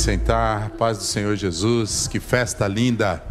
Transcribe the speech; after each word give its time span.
Sentar. 0.00 0.70
Paz 0.70 0.98
do 0.98 1.04
Senhor 1.04 1.36
Jesus. 1.36 2.08
Que 2.08 2.18
festa 2.18 2.66
linda. 2.66 3.22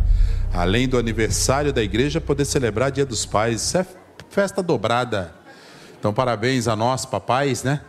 Além 0.54 0.88
do 0.88 0.98
aniversário 0.98 1.74
da 1.74 1.82
igreja, 1.82 2.22
poder 2.22 2.46
celebrar 2.46 2.92
Dia 2.92 3.06
dos 3.06 3.26
Pais. 3.26 3.62
Isso 3.62 3.78
é 3.78 3.86
festa 4.30 4.62
dobrada. 4.62 5.34
Então, 6.00 6.14
parabéns 6.14 6.68
a 6.68 6.76
nós, 6.76 7.06
papais, 7.06 7.64
né? 7.64 7.82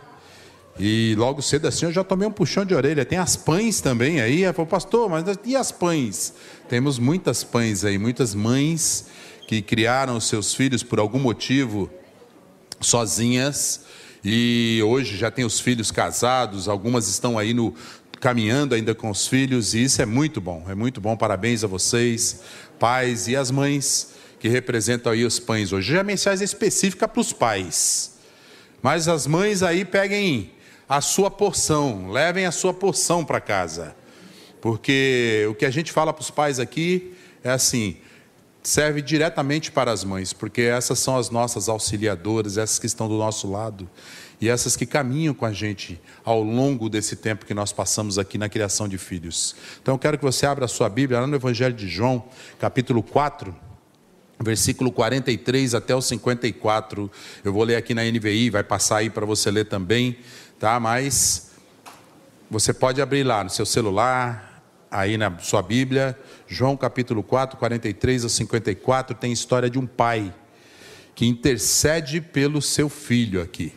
E 0.79 1.15
logo 1.17 1.41
cedo 1.41 1.67
assim 1.67 1.85
eu 1.85 1.91
já 1.91 2.03
tomei 2.03 2.27
um 2.27 2.31
puxão 2.31 2.65
de 2.65 2.73
orelha. 2.73 3.05
Tem 3.05 3.17
as 3.17 3.35
pães 3.35 3.81
também 3.81 4.19
aí. 4.19 4.41
Eu 4.41 4.53
falei, 4.53 4.69
pastor, 4.69 5.09
mas 5.09 5.23
e 5.45 5.55
as 5.55 5.71
pães? 5.71 6.33
Temos 6.67 6.97
muitas 6.97 7.43
pães 7.43 7.85
aí, 7.85 7.97
muitas 7.97 8.33
mães 8.33 9.07
que 9.47 9.61
criaram 9.61 10.19
seus 10.19 10.53
filhos 10.53 10.81
por 10.81 10.99
algum 10.99 11.19
motivo 11.19 11.89
sozinhas 12.79 13.85
e 14.23 14.79
hoje 14.85 15.17
já 15.17 15.31
tem 15.31 15.43
os 15.43 15.59
filhos 15.59 15.89
casados, 15.89 16.67
algumas 16.67 17.07
estão 17.07 17.39
aí 17.39 17.53
no 17.53 17.73
caminhando 18.21 18.75
ainda 18.75 18.93
com 18.93 19.09
os 19.09 19.27
filhos, 19.27 19.73
e 19.73 19.83
isso 19.83 20.01
é 20.01 20.05
muito 20.05 20.39
bom, 20.39 20.63
é 20.69 20.75
muito 20.75 21.01
bom. 21.01 21.17
Parabéns 21.17 21.63
a 21.63 21.67
vocês, 21.67 22.41
pais 22.79 23.27
e 23.27 23.35
as 23.35 23.49
mães 23.49 24.13
que 24.39 24.47
representam 24.47 25.11
aí 25.11 25.25
os 25.25 25.39
pães 25.39 25.73
hoje. 25.73 25.91
Já 25.91 26.03
mensagem 26.03 26.45
específica 26.45 27.07
para 27.07 27.19
os 27.19 27.33
pais. 27.33 28.19
Mas 28.81 29.07
as 29.07 29.25
mães 29.27 29.63
aí 29.63 29.83
peguem 29.83 30.51
a 30.87 31.01
sua 31.01 31.31
porção, 31.31 32.11
levem 32.11 32.45
a 32.45 32.51
sua 32.51 32.73
porção 32.73 33.25
para 33.25 33.41
casa. 33.41 33.95
Porque 34.61 35.47
o 35.49 35.55
que 35.55 35.65
a 35.65 35.71
gente 35.71 35.91
fala 35.91 36.13
para 36.13 36.21
os 36.21 36.29
pais 36.29 36.59
aqui 36.59 37.15
é 37.43 37.49
assim: 37.49 37.97
serve 38.61 39.01
diretamente 39.01 39.71
para 39.71 39.91
as 39.91 40.03
mães, 40.03 40.31
porque 40.31 40.61
essas 40.61 40.99
são 40.99 41.17
as 41.17 41.31
nossas 41.31 41.67
auxiliadoras, 41.67 42.57
essas 42.57 42.77
que 42.77 42.85
estão 42.85 43.07
do 43.07 43.17
nosso 43.17 43.49
lado 43.49 43.89
e 44.41 44.49
essas 44.49 44.75
que 44.75 44.87
caminham 44.87 45.35
com 45.35 45.45
a 45.45 45.53
gente 45.53 46.01
ao 46.25 46.41
longo 46.41 46.89
desse 46.89 47.15
tempo 47.15 47.45
que 47.45 47.53
nós 47.53 47.71
passamos 47.71 48.17
aqui 48.17 48.39
na 48.39 48.49
criação 48.49 48.87
de 48.87 48.97
filhos. 48.97 49.55
Então 49.79 49.93
eu 49.93 49.99
quero 49.99 50.17
que 50.17 50.23
você 50.23 50.47
abra 50.47 50.65
a 50.65 50.67
sua 50.67 50.89
Bíblia 50.89 51.19
lá 51.21 51.27
no 51.27 51.35
Evangelho 51.35 51.75
de 51.75 51.87
João, 51.87 52.25
capítulo 52.59 53.03
4, 53.03 53.55
versículo 54.39 54.91
43 54.91 55.75
até 55.75 55.95
o 55.95 56.01
54. 56.01 57.09
Eu 57.43 57.53
vou 57.53 57.63
ler 57.63 57.75
aqui 57.75 57.93
na 57.93 58.03
NVI, 58.03 58.49
vai 58.49 58.63
passar 58.63 58.97
aí 58.97 59.11
para 59.11 59.27
você 59.27 59.51
ler 59.51 59.65
também, 59.65 60.17
tá? 60.59 60.79
Mas 60.79 61.51
você 62.49 62.73
pode 62.73 62.99
abrir 62.99 63.23
lá 63.23 63.43
no 63.43 63.49
seu 63.51 63.65
celular, 63.65 64.63
aí 64.89 65.17
na 65.17 65.37
sua 65.37 65.61
Bíblia, 65.61 66.17
João 66.47 66.75
capítulo 66.75 67.21
4, 67.21 67.59
43 67.59 68.25
a 68.25 68.29
54, 68.29 69.15
tem 69.15 69.31
história 69.31 69.69
de 69.69 69.77
um 69.77 69.85
pai 69.85 70.33
que 71.13 71.27
intercede 71.27 72.19
pelo 72.19 72.59
seu 72.59 72.89
filho 72.89 73.39
aqui. 73.39 73.71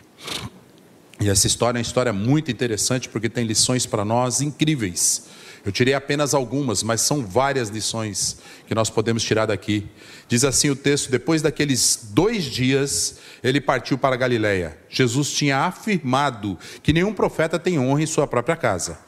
E 1.21 1.31
essa 1.31 1.47
história 1.47 1.79
é 1.79 1.81
uma 1.81 1.83
história 1.83 2.13
muito 2.13 2.51
interessante 2.51 3.09
porque 3.09 3.29
tem 3.29 3.45
lições 3.45 3.87
para 3.87 4.05
nós 4.05 4.41
incríveis. 4.41 5.27
Eu 5.65 5.73
tirei 5.73 5.95
apenas 5.95 6.35
algumas, 6.35 6.83
mas 6.83 7.01
são 7.01 7.25
várias 7.25 7.71
lições 7.71 8.37
que 8.67 8.75
nós 8.75 8.91
podemos 8.91 9.23
tirar 9.23 9.47
daqui. 9.47 9.87
Diz 10.29 10.45
assim 10.45 10.69
o 10.69 10.77
texto: 10.77 11.11
depois 11.11 11.41
daqueles 11.41 12.11
dois 12.13 12.45
dias, 12.45 13.17
ele 13.43 13.61
partiu 13.61 13.97
para 13.97 14.17
Galiléia. 14.17 14.77
Jesus 14.91 15.33
tinha 15.33 15.59
afirmado 15.61 16.59
que 16.83 16.93
nenhum 16.93 17.15
profeta 17.15 17.59
tem 17.59 17.79
honra 17.79 18.03
em 18.03 18.07
sua 18.07 18.27
própria 18.27 18.57
casa. 18.57 18.99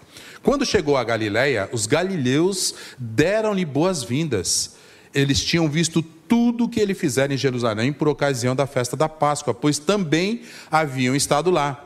Quando 0.43 0.65
chegou 0.65 0.97
a 0.97 1.05
Galiléia, 1.05 1.69
os 1.73 1.87
galileus 1.87 2.75
deram-lhe 2.99 3.65
boas-vindas. 3.65 4.77
Eles 5.13 5.43
tinham 5.43 5.69
visto 5.69 6.01
tudo 6.03 6.65
o 6.65 6.69
que 6.69 6.81
ele 6.81 6.95
fizera 6.95 7.35
em 7.35 7.37
Jerusalém 7.37 7.93
por 7.93 8.09
ocasião 8.09 8.55
da 8.55 8.67
festa 8.67 8.97
da 8.97 9.09
Páscoa, 9.09 9.53
pois 9.53 9.79
também 9.79 10.43
haviam 10.71 11.15
estado 11.15 11.51
lá. 11.51 11.86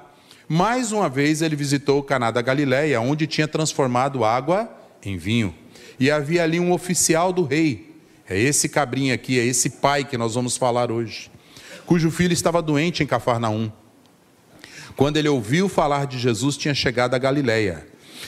Mais 0.52 0.90
uma 0.90 1.08
vez 1.08 1.42
ele 1.42 1.54
visitou 1.54 2.00
o 2.00 2.02
Caná 2.02 2.32
da 2.32 2.42
Galiléia, 2.42 3.00
onde 3.00 3.24
tinha 3.24 3.46
transformado 3.46 4.24
água 4.24 4.68
em 5.00 5.16
vinho. 5.16 5.54
E 5.96 6.10
havia 6.10 6.42
ali 6.42 6.58
um 6.58 6.72
oficial 6.72 7.32
do 7.32 7.44
rei. 7.44 7.94
É 8.28 8.36
esse 8.36 8.68
cabrinho 8.68 9.14
aqui, 9.14 9.38
é 9.38 9.46
esse 9.46 9.70
pai 9.70 10.04
que 10.04 10.18
nós 10.18 10.34
vamos 10.34 10.56
falar 10.56 10.90
hoje, 10.90 11.30
cujo 11.86 12.10
filho 12.10 12.32
estava 12.32 12.60
doente 12.60 13.00
em 13.00 13.06
Cafarnaum. 13.06 13.70
Quando 14.96 15.18
ele 15.18 15.28
ouviu 15.28 15.68
falar 15.68 16.04
de 16.08 16.18
Jesus, 16.18 16.56
tinha 16.56 16.74
chegado 16.74 17.14
a 17.14 17.18
Galiléia 17.18 17.86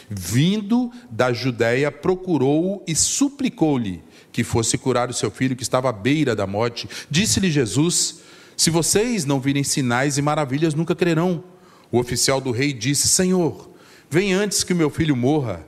vindo 0.08 0.92
da 1.10 1.32
Judéia, 1.32 1.90
procurou-o 1.90 2.84
e 2.86 2.94
suplicou-lhe 2.94 4.00
que 4.30 4.44
fosse 4.44 4.78
curar 4.78 5.10
o 5.10 5.12
seu 5.12 5.30
filho 5.30 5.56
que 5.56 5.64
estava 5.64 5.88
à 5.88 5.92
beira 5.92 6.36
da 6.36 6.46
morte. 6.46 6.88
Disse-lhe 7.10 7.50
Jesus: 7.50 8.20
Se 8.56 8.70
vocês 8.70 9.24
não 9.24 9.40
virem 9.40 9.64
sinais 9.64 10.18
e 10.18 10.22
maravilhas, 10.22 10.72
nunca 10.72 10.94
crerão. 10.94 11.42
O 11.92 11.98
oficial 11.98 12.40
do 12.40 12.50
rei 12.50 12.72
disse: 12.72 13.06
Senhor, 13.06 13.70
vem 14.08 14.32
antes 14.32 14.64
que 14.64 14.72
meu 14.72 14.88
filho 14.88 15.14
morra. 15.14 15.64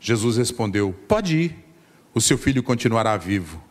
Jesus 0.00 0.36
respondeu: 0.36 0.92
Pode 1.06 1.36
ir, 1.36 1.56
o 2.12 2.20
seu 2.20 2.36
filho 2.36 2.62
continuará 2.62 3.16
vivo. 3.16 3.62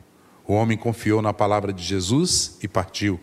O 0.47 0.53
homem 0.53 0.77
confiou 0.77 1.21
na 1.21 1.33
palavra 1.33 1.73
de 1.73 1.83
Jesus 1.83 2.57
e 2.63 2.67
partiu. 2.67 3.19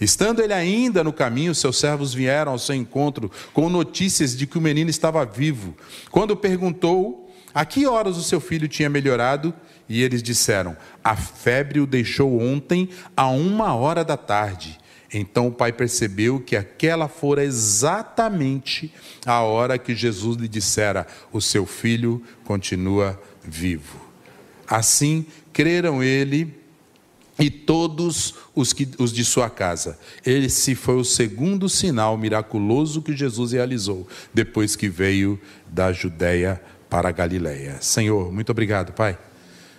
Estando 0.00 0.42
ele 0.42 0.52
ainda 0.52 1.04
no 1.04 1.12
caminho, 1.12 1.54
seus 1.54 1.78
servos 1.78 2.14
vieram 2.14 2.52
ao 2.52 2.58
seu 2.58 2.74
encontro 2.74 3.30
com 3.52 3.68
notícias 3.68 4.36
de 4.36 4.46
que 4.46 4.58
o 4.58 4.60
menino 4.60 4.90
estava 4.90 5.24
vivo. 5.24 5.74
Quando 6.10 6.36
perguntou 6.36 7.30
a 7.54 7.64
que 7.64 7.86
horas 7.86 8.16
o 8.16 8.22
seu 8.22 8.40
filho 8.40 8.68
tinha 8.68 8.88
melhorado, 8.88 9.54
e 9.88 10.02
eles 10.02 10.22
disseram: 10.22 10.76
A 11.04 11.14
febre 11.14 11.80
o 11.80 11.86
deixou 11.86 12.40
ontem 12.40 12.88
a 13.14 13.28
uma 13.28 13.74
hora 13.74 14.02
da 14.02 14.16
tarde. 14.16 14.78
Então 15.12 15.48
o 15.48 15.52
pai 15.52 15.72
percebeu 15.72 16.40
que 16.40 16.56
aquela 16.56 17.08
fora 17.08 17.44
exatamente 17.44 18.92
a 19.24 19.40
hora 19.40 19.78
que 19.78 19.94
Jesus 19.94 20.36
lhe 20.36 20.48
dissera: 20.48 21.06
O 21.32 21.40
seu 21.40 21.64
filho 21.64 22.22
continua 22.44 23.20
vivo. 23.42 24.00
Assim 24.66 25.26
creram 25.52 26.02
ele 26.02 26.54
e 27.38 27.50
todos 27.50 28.34
os, 28.54 28.72
que, 28.72 28.88
os 28.98 29.12
de 29.12 29.24
sua 29.24 29.50
casa. 29.50 29.98
Esse 30.24 30.74
foi 30.74 30.96
o 30.96 31.04
segundo 31.04 31.68
sinal 31.68 32.16
miraculoso 32.16 33.02
que 33.02 33.14
Jesus 33.14 33.52
realizou 33.52 34.08
depois 34.32 34.74
que 34.74 34.88
veio 34.88 35.38
da 35.68 35.92
Judéia 35.92 36.60
para 36.88 37.08
a 37.08 37.12
Galiléia. 37.12 37.78
Senhor, 37.80 38.32
muito 38.32 38.50
obrigado, 38.50 38.92
Pai. 38.92 39.18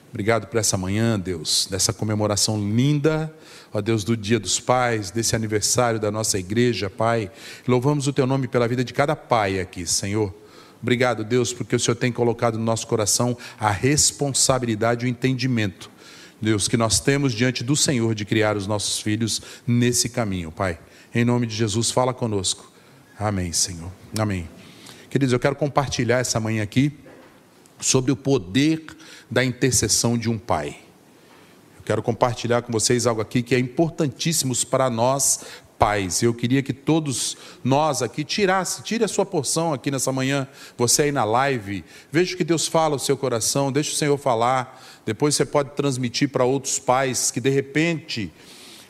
Obrigado 0.09 0.47
por 0.47 0.57
essa 0.57 0.77
manhã, 0.77 1.19
Deus, 1.19 1.67
dessa 1.69 1.91
comemoração 1.91 2.57
linda, 2.57 3.33
ó 3.77 3.81
Deus, 3.81 4.03
do 4.03 4.17
Dia 4.17 4.39
dos 4.39 4.59
Pais, 4.59 5.11
desse 5.11 5.35
aniversário 5.35 5.99
da 5.99 6.09
nossa 6.11 6.39
igreja, 6.39 6.89
Pai. 6.89 7.31
Louvamos 7.67 8.07
o 8.07 8.13
Teu 8.13 8.25
nome 8.25 8.47
pela 8.47 8.67
vida 8.67 8.83
de 8.83 8.91
cada 8.91 9.15
pai 9.15 9.59
aqui, 9.59 9.85
Senhor. 9.85 10.33
Obrigado, 10.81 11.23
Deus, 11.23 11.53
porque 11.53 11.75
o 11.75 11.79
Senhor 11.79 11.95
tem 11.95 12.11
colocado 12.11 12.57
no 12.57 12.63
nosso 12.63 12.87
coração 12.87 13.37
a 13.59 13.69
responsabilidade 13.69 15.05
e 15.05 15.09
o 15.09 15.11
entendimento 15.11 15.91
Deus, 16.41 16.67
que 16.67 16.77
nós 16.77 16.99
temos 16.99 17.33
diante 17.33 17.63
do 17.63 17.75
Senhor 17.75 18.13
de 18.13 18.25
criar 18.25 18.57
os 18.57 18.67
nossos 18.67 18.99
filhos 18.99 19.41
nesse 19.65 20.09
caminho, 20.09 20.51
Pai. 20.51 20.79
Em 21.13 21.25
nome 21.25 21.47
de 21.47 21.55
Jesus, 21.55 21.89
fala 21.89 22.13
conosco. 22.13 22.71
Amém, 23.19 23.51
Senhor. 23.51 23.91
Amém. 24.17 24.47
Queridos, 25.09 25.33
eu 25.33 25.39
quero 25.39 25.55
compartilhar 25.55 26.19
essa 26.19 26.39
manhã 26.39 26.61
aqui 26.61 26.93
sobre 27.79 28.11
o 28.11 28.15
poder 28.15 28.85
da 29.29 29.43
intercessão 29.43 30.17
de 30.17 30.29
um 30.29 30.37
pai. 30.37 30.86
Quero 31.87 32.03
compartilhar 32.03 32.63
com 32.63 32.69
vocês 32.69 33.07
algo 33.07 33.21
aqui 33.21 33.41
que 33.41 33.55
é 33.55 33.59
importantíssimo 33.59 34.53
para 34.65 34.89
nós, 34.89 35.39
pais. 35.79 36.21
Eu 36.21 36.33
queria 36.33 36.61
que 36.61 36.73
todos 36.73 37.37
nós 37.63 38.01
aqui 38.01 38.25
tirasse, 38.25 38.83
tire 38.83 39.05
a 39.05 39.07
sua 39.07 39.25
porção 39.25 39.71
aqui 39.71 39.89
nessa 39.89 40.11
manhã, 40.11 40.49
você 40.77 41.03
aí 41.03 41.13
na 41.13 41.23
live, 41.23 41.85
veja 42.11 42.33
o 42.33 42.37
que 42.37 42.43
Deus 42.43 42.67
fala 42.67 42.95
no 42.95 42.99
seu 42.99 43.15
coração, 43.15 43.71
deixe 43.71 43.93
o 43.93 43.95
Senhor 43.95 44.17
falar. 44.17 44.83
Depois 45.05 45.33
você 45.33 45.45
pode 45.45 45.69
transmitir 45.77 46.27
para 46.27 46.43
outros 46.43 46.77
pais 46.77 47.31
que 47.31 47.39
de 47.39 47.49
repente 47.49 48.33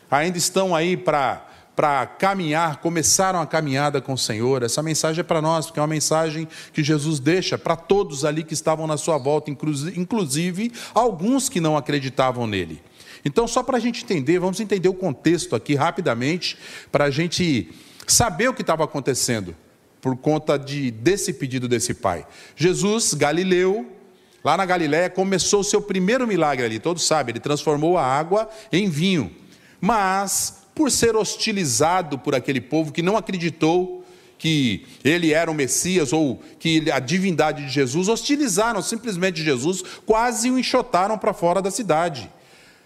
ainda 0.09 0.39
estão 0.39 0.75
aí 0.75 0.97
para 0.97 1.46
para 1.77 2.07
caminhar, 2.07 2.77
começaram 2.77 3.39
a 3.39 3.45
caminhada 3.45 4.01
com 4.01 4.13
o 4.13 4.17
Senhor. 4.17 4.63
Essa 4.63 4.81
mensagem 4.81 5.19
é 5.19 5.23
para 5.23 5.39
nós, 5.43 5.67
porque 5.67 5.79
é 5.79 5.81
uma 5.83 5.87
mensagem 5.87 6.47
que 6.73 6.83
Jesus 6.83 7.19
deixa 7.19 7.55
para 7.55 7.75
todos 7.75 8.25
ali 8.25 8.43
que 8.43 8.55
estavam 8.55 8.87
na 8.87 8.97
sua 8.97 9.19
volta, 9.19 9.51
inclusive 9.51 10.71
alguns 10.95 11.47
que 11.49 11.61
não 11.61 11.77
acreditavam 11.77 12.47
nele. 12.47 12.81
Então, 13.23 13.47
só 13.47 13.61
para 13.61 13.77
a 13.77 13.79
gente 13.79 14.03
entender, 14.03 14.39
vamos 14.39 14.59
entender 14.59 14.89
o 14.89 14.93
contexto 14.93 15.55
aqui 15.55 15.75
rapidamente, 15.75 16.57
para 16.91 17.05
a 17.05 17.09
gente 17.11 17.69
saber 18.07 18.49
o 18.49 18.55
que 18.55 18.61
estava 18.61 18.83
acontecendo 18.83 19.55
por 20.01 20.17
conta 20.17 20.57
de, 20.57 20.89
desse 20.89 21.31
pedido 21.31 21.67
desse 21.67 21.93
pai. 21.93 22.25
Jesus, 22.55 23.13
Galileu, 23.13 23.85
lá 24.43 24.57
na 24.57 24.65
Galiléia, 24.65 25.11
começou 25.11 25.59
o 25.59 25.63
seu 25.63 25.83
primeiro 25.83 26.25
milagre 26.25 26.65
ali, 26.65 26.79
todos 26.79 27.05
sabem, 27.05 27.33
ele 27.33 27.39
transformou 27.39 27.99
a 27.99 28.03
água 28.03 28.49
em 28.71 28.89
vinho. 28.89 29.31
Mas, 29.79 30.66
por 30.77 30.91
ser 30.91 31.15
hostilizado 31.15 32.19
por 32.19 32.35
aquele 32.35 32.61
povo 32.61 32.93
que 32.93 33.01
não 33.01 33.17
acreditou 33.17 34.05
que 34.37 34.85
ele 35.03 35.33
era 35.33 35.49
o 35.49 35.53
Messias 35.55 36.13
ou 36.13 36.39
que 36.59 36.91
a 36.91 36.99
divindade 36.99 37.65
de 37.65 37.71
Jesus, 37.71 38.07
hostilizaram 38.07 38.79
simplesmente 38.83 39.43
Jesus, 39.43 39.83
quase 40.05 40.51
o 40.51 40.59
enxotaram 40.59 41.17
para 41.17 41.33
fora 41.33 41.63
da 41.63 41.71
cidade. 41.71 42.29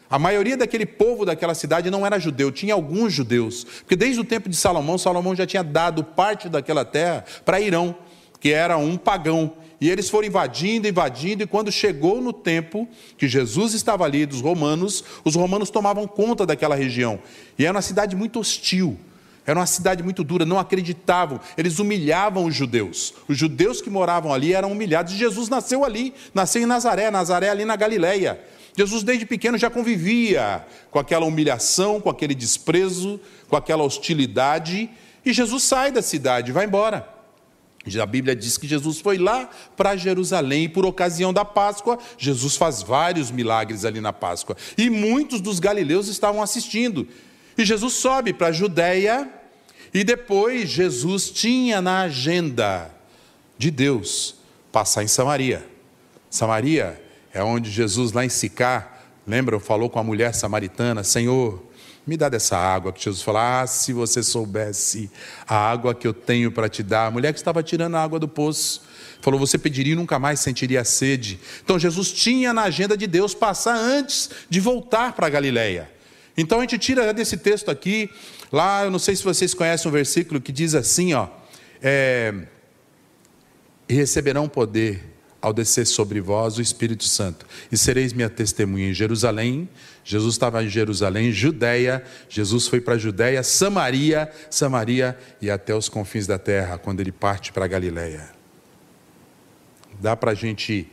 A 0.09 0.17
maioria 0.17 0.55
daquele 0.55 0.85
povo 0.85 1.25
daquela 1.25 1.53
cidade 1.53 1.91
não 1.91 2.05
era 2.05 2.17
judeu, 2.17 2.49
tinha 2.49 2.73
alguns 2.73 3.11
judeus, 3.11 3.65
porque 3.81 3.97
desde 3.97 4.21
o 4.21 4.23
tempo 4.23 4.47
de 4.47 4.55
Salomão, 4.55 4.97
Salomão 4.97 5.35
já 5.35 5.45
tinha 5.45 5.63
dado 5.63 6.01
parte 6.01 6.47
daquela 6.47 6.85
terra 6.85 7.25
para 7.43 7.59
Irão, 7.59 7.93
que 8.39 8.53
era 8.53 8.77
um 8.77 8.95
pagão. 8.95 9.53
E 9.81 9.89
eles 9.89 10.12
foram 10.12 10.28
invadindo, 10.28 10.88
invadindo, 10.88 11.42
e 11.42 11.48
quando 11.48 11.72
chegou 11.72 12.22
no 12.22 12.31
tempo 12.31 12.88
que 13.18 13.28
Jesus 13.28 13.74
estava 13.74 14.06
ali 14.06 14.28
dos 14.28 14.39
romanos, 14.39 15.04
os 15.25 15.36
romanos 15.36 15.72
tomavam 15.72 16.07
conta 16.07 16.45
daquela 16.45 16.75
região. 16.75 17.19
E 17.57 17.66
era 17.66 17.75
uma 17.75 17.81
cidade 17.81 18.16
muito 18.16 18.39
hostil. 18.39 18.95
Era 19.44 19.60
uma 19.60 19.66
cidade 19.66 20.04
muito 20.04 20.24
dura, 20.24 20.45
não 20.45 20.60
acreditavam, 20.60 21.39
eles 21.57 21.80
humilhavam 21.80 22.45
os 22.45 22.54
judeus. 22.54 23.12
Os 23.28 23.36
judeus 23.36 23.81
que 23.81 23.89
moravam 23.89 24.31
ali 24.31 24.54
eram 24.54 24.72
humilhados. 24.72 25.13
Jesus 25.13 25.50
nasceu 25.50 25.84
ali, 25.84 26.13
nasceu 26.31 26.62
em 26.62 26.68
Nazaré, 26.68 27.10
Nazaré 27.10 27.50
ali 27.50 27.66
na 27.66 27.75
Galileia. 27.75 28.39
Jesus, 28.77 29.01
desde 29.01 29.25
pequeno, 29.25 29.57
já 29.57 29.69
convivia 29.69 30.63
com 30.92 31.00
aquela 31.00 31.25
humilhação, 31.25 32.00
com 32.00 32.10
aquele 32.10 32.36
desprezo, 32.36 33.19
com 33.50 33.56
aquela 33.56 33.84
hostilidade, 33.84 34.89
e 35.25 35.34
Jesus 35.34 35.63
sai 35.63 35.92
da 35.92 36.04
cidade, 36.04 36.51
vai 36.51 36.66
embora. 36.66 37.20
A 38.00 38.06
Bíblia 38.06 38.36
diz 38.36 38.57
que 38.57 38.68
Jesus 38.68 39.00
foi 39.00 39.18
lá 39.18 39.50
para 39.75 39.95
Jerusalém, 39.95 40.66
e 40.66 40.69
por 40.69 40.86
ocasião 40.86 41.33
da 41.33 41.44
Páscoa, 41.44 41.98
Jesus 42.18 42.56
faz 42.56 42.83
vários 42.83 43.31
milagres 43.31 43.86
ali 43.86 44.00
na 44.00 44.13
Páscoa, 44.13 44.56
e 44.78 44.89
muitos 44.89 45.42
dos 45.42 45.60
galileus 45.60 46.07
estavam 46.07 46.44
assistindo. 46.44 47.07
E 47.57 47.66
Jesus 47.66 47.94
sobe 47.94 48.33
para 48.33 48.48
a 48.48 48.51
Judéia, 48.51 49.28
e 49.94 50.04
depois 50.04 50.69
Jesus 50.69 51.31
tinha 51.31 51.81
na 51.81 52.01
agenda 52.01 52.92
de 53.57 53.72
Deus 53.72 54.36
passar 54.72 55.04
em 55.04 55.07
Samaria. 55.07 55.68
Samaria 56.30 57.01
é 57.34 57.44
onde 57.44 57.69
Jesus, 57.69 58.12
lá 58.12 58.24
em 58.24 58.30
Sicá, 58.30 59.00
lembra, 59.25 59.60
falou 59.60 59.89
com 59.89 60.00
a 60.00 60.04
mulher 60.04 60.34
samaritana: 60.34 61.04
Senhor, 61.04 61.62
me 62.06 62.18
dá 62.18 62.30
dessa 62.30 62.57
água. 62.57 62.92
Que 62.92 63.03
Jesus 63.03 63.21
falou: 63.21 63.42
Ah, 63.42 63.65
se 63.68 63.94
você 63.94 64.24
soubesse 64.24 65.09
a 65.48 65.56
água 65.56 65.94
que 65.94 66.07
eu 66.07 66.13
tenho 66.13 66.51
para 66.51 66.68
te 66.68 66.83
dar. 66.83 67.07
A 67.07 67.12
mulher 67.12 67.33
que 67.33 67.39
estava 67.39 67.62
tirando 67.62 67.95
a 67.95 68.03
água 68.03 68.19
do 68.19 68.27
poço. 68.27 68.83
Falou: 69.21 69.39
Você 69.39 69.57
pediria 69.57 69.94
e 69.94 69.95
nunca 69.95 70.18
mais 70.18 70.39
sentiria 70.39 70.83
sede. 70.83 71.39
Então 71.63 71.77
Jesus 71.77 72.12
tinha 72.12 72.53
na 72.53 72.63
agenda 72.63 72.98
de 72.98 73.07
Deus 73.07 73.33
passar 73.33 73.75
antes 73.75 74.30
de 74.50 74.59
voltar 74.59 75.13
para 75.13 75.27
a 75.27 75.30
Galileia. 75.30 75.89
Então 76.36 76.59
a 76.59 76.62
gente 76.62 76.77
tira 76.77 77.13
desse 77.13 77.38
texto 77.38 77.69
aqui, 77.69 78.09
lá, 78.51 78.86
eu 78.86 78.92
não 78.92 79.00
sei 79.00 79.15
se 79.15 79.24
vocês 79.24 79.53
conhecem 79.53 79.89
um 79.89 79.92
versículo 79.92 80.42
que 80.42 80.51
diz 80.51 80.74
assim: 80.74 81.13
ó, 81.13 81.27
é, 81.81 82.33
receberão 83.88 84.48
poder 84.48 85.11
ao 85.41 85.51
descer 85.51 85.88
sobre 85.88 86.21
vós 86.21 86.57
o 86.57 86.61
Espírito 86.61 87.03
Santo, 87.03 87.45
e 87.71 87.77
sereis 87.77 88.13
minha 88.13 88.29
testemunha 88.29 88.89
em 88.89 88.93
Jerusalém. 88.93 89.67
Jesus 90.03 90.35
estava 90.35 90.63
em 90.63 90.69
Jerusalém, 90.69 91.31
Judéia, 91.31 92.03
Jesus 92.29 92.67
foi 92.67 92.79
para 92.79 92.97
Judéia, 92.97 93.41
Samaria, 93.43 94.31
Samaria 94.49 95.17
e 95.41 95.49
até 95.49 95.75
os 95.75 95.89
confins 95.89 96.27
da 96.27 96.38
terra, 96.38 96.77
quando 96.77 96.99
ele 96.99 97.11
parte 97.11 97.51
para 97.51 97.67
Galiléia. 97.67 98.29
Dá 99.99 100.15
para 100.15 100.31
a 100.31 100.35
gente 100.35 100.88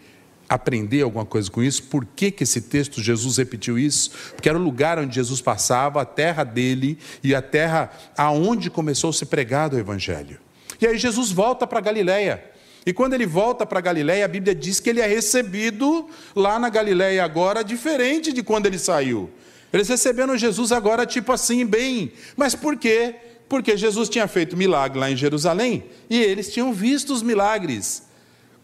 aprender 0.49 1.03
alguma 1.03 1.27
coisa 1.27 1.51
com 1.51 1.63
isso? 1.63 1.83
Por 1.85 2.05
que, 2.05 2.31
que 2.31 2.45
esse 2.45 2.63
texto 2.63 3.03
Jesus 3.03 3.37
repetiu 3.37 3.79
isso? 3.79 4.11
Porque 4.35 4.49
era 4.49 4.59
o 4.59 4.63
lugar 4.63 4.99
onde 4.99 5.15
Jesus 5.15 5.41
passava, 5.41 6.01
a 6.01 6.05
terra 6.05 6.43
dele 6.43 6.99
e 7.23 7.35
a 7.35 7.43
terra 7.43 7.91
aonde 8.17 8.71
começou 8.71 9.11
a 9.11 9.13
ser 9.13 9.27
pregado 9.27 9.77
o 9.77 9.79
Evangelho. 9.79 10.39
E 10.81 10.87
aí 10.87 10.97
Jesus 10.97 11.31
volta 11.31 11.67
para 11.67 11.81
Galiléia. 11.81 12.43
E 12.87 12.93
quando 12.93 13.15
ele 13.15 13.27
volta 13.27 13.67
para 13.67 13.81
Galiléia, 13.81 14.25
a 14.25 14.29
Bíblia 14.29 14.55
diz 14.55 14.81
que 14.81 14.91
ele 14.91 15.01
é 15.01 15.07
recebido 15.07 16.09
lá 16.35 16.59
na 16.59 16.69
Galiléia 16.69 17.25
agora, 17.25 17.63
diferente 17.63 18.33
de 18.33 18.43
quando 18.43 18.67
ele 18.67 18.79
saiu. 18.79 19.31
Eles 19.73 19.89
receberam 19.89 20.37
Jesus 20.37 20.73
agora, 20.73 21.05
tipo 21.05 21.33
assim, 21.33 21.67
bem. 21.67 22.13
Mas 22.37 22.55
por 22.55 22.77
quê? 22.77 23.15
Porque 23.49 23.77
Jesus 23.77 24.09
tinha 24.09 24.27
feito 24.27 24.57
milagre 24.57 24.99
lá 24.99 25.11
em 25.11 25.17
Jerusalém 25.17 25.85
e 26.09 26.21
eles 26.21 26.53
tinham 26.53 26.73
visto 26.73 27.13
os 27.13 27.23
milagres. 27.23 28.05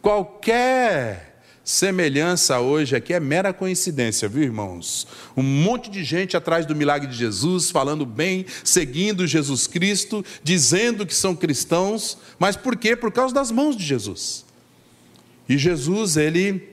Qualquer 0.00 1.33
semelhança 1.64 2.60
hoje 2.60 2.94
aqui 2.94 3.14
é 3.14 3.18
mera 3.18 3.52
coincidência, 3.52 4.28
viu, 4.28 4.42
irmãos? 4.42 5.06
Um 5.34 5.42
monte 5.42 5.90
de 5.90 6.04
gente 6.04 6.36
atrás 6.36 6.66
do 6.66 6.76
milagre 6.76 7.08
de 7.08 7.16
Jesus, 7.16 7.70
falando 7.70 8.04
bem, 8.04 8.44
seguindo 8.62 9.26
Jesus 9.26 9.66
Cristo, 9.66 10.24
dizendo 10.42 11.06
que 11.06 11.14
são 11.14 11.34
cristãos, 11.34 12.18
mas 12.38 12.54
por 12.54 12.76
quê? 12.76 12.94
Por 12.94 13.10
causa 13.10 13.34
das 13.34 13.50
mãos 13.50 13.76
de 13.76 13.84
Jesus. 13.84 14.44
E 15.48 15.56
Jesus, 15.56 16.18
ele 16.18 16.68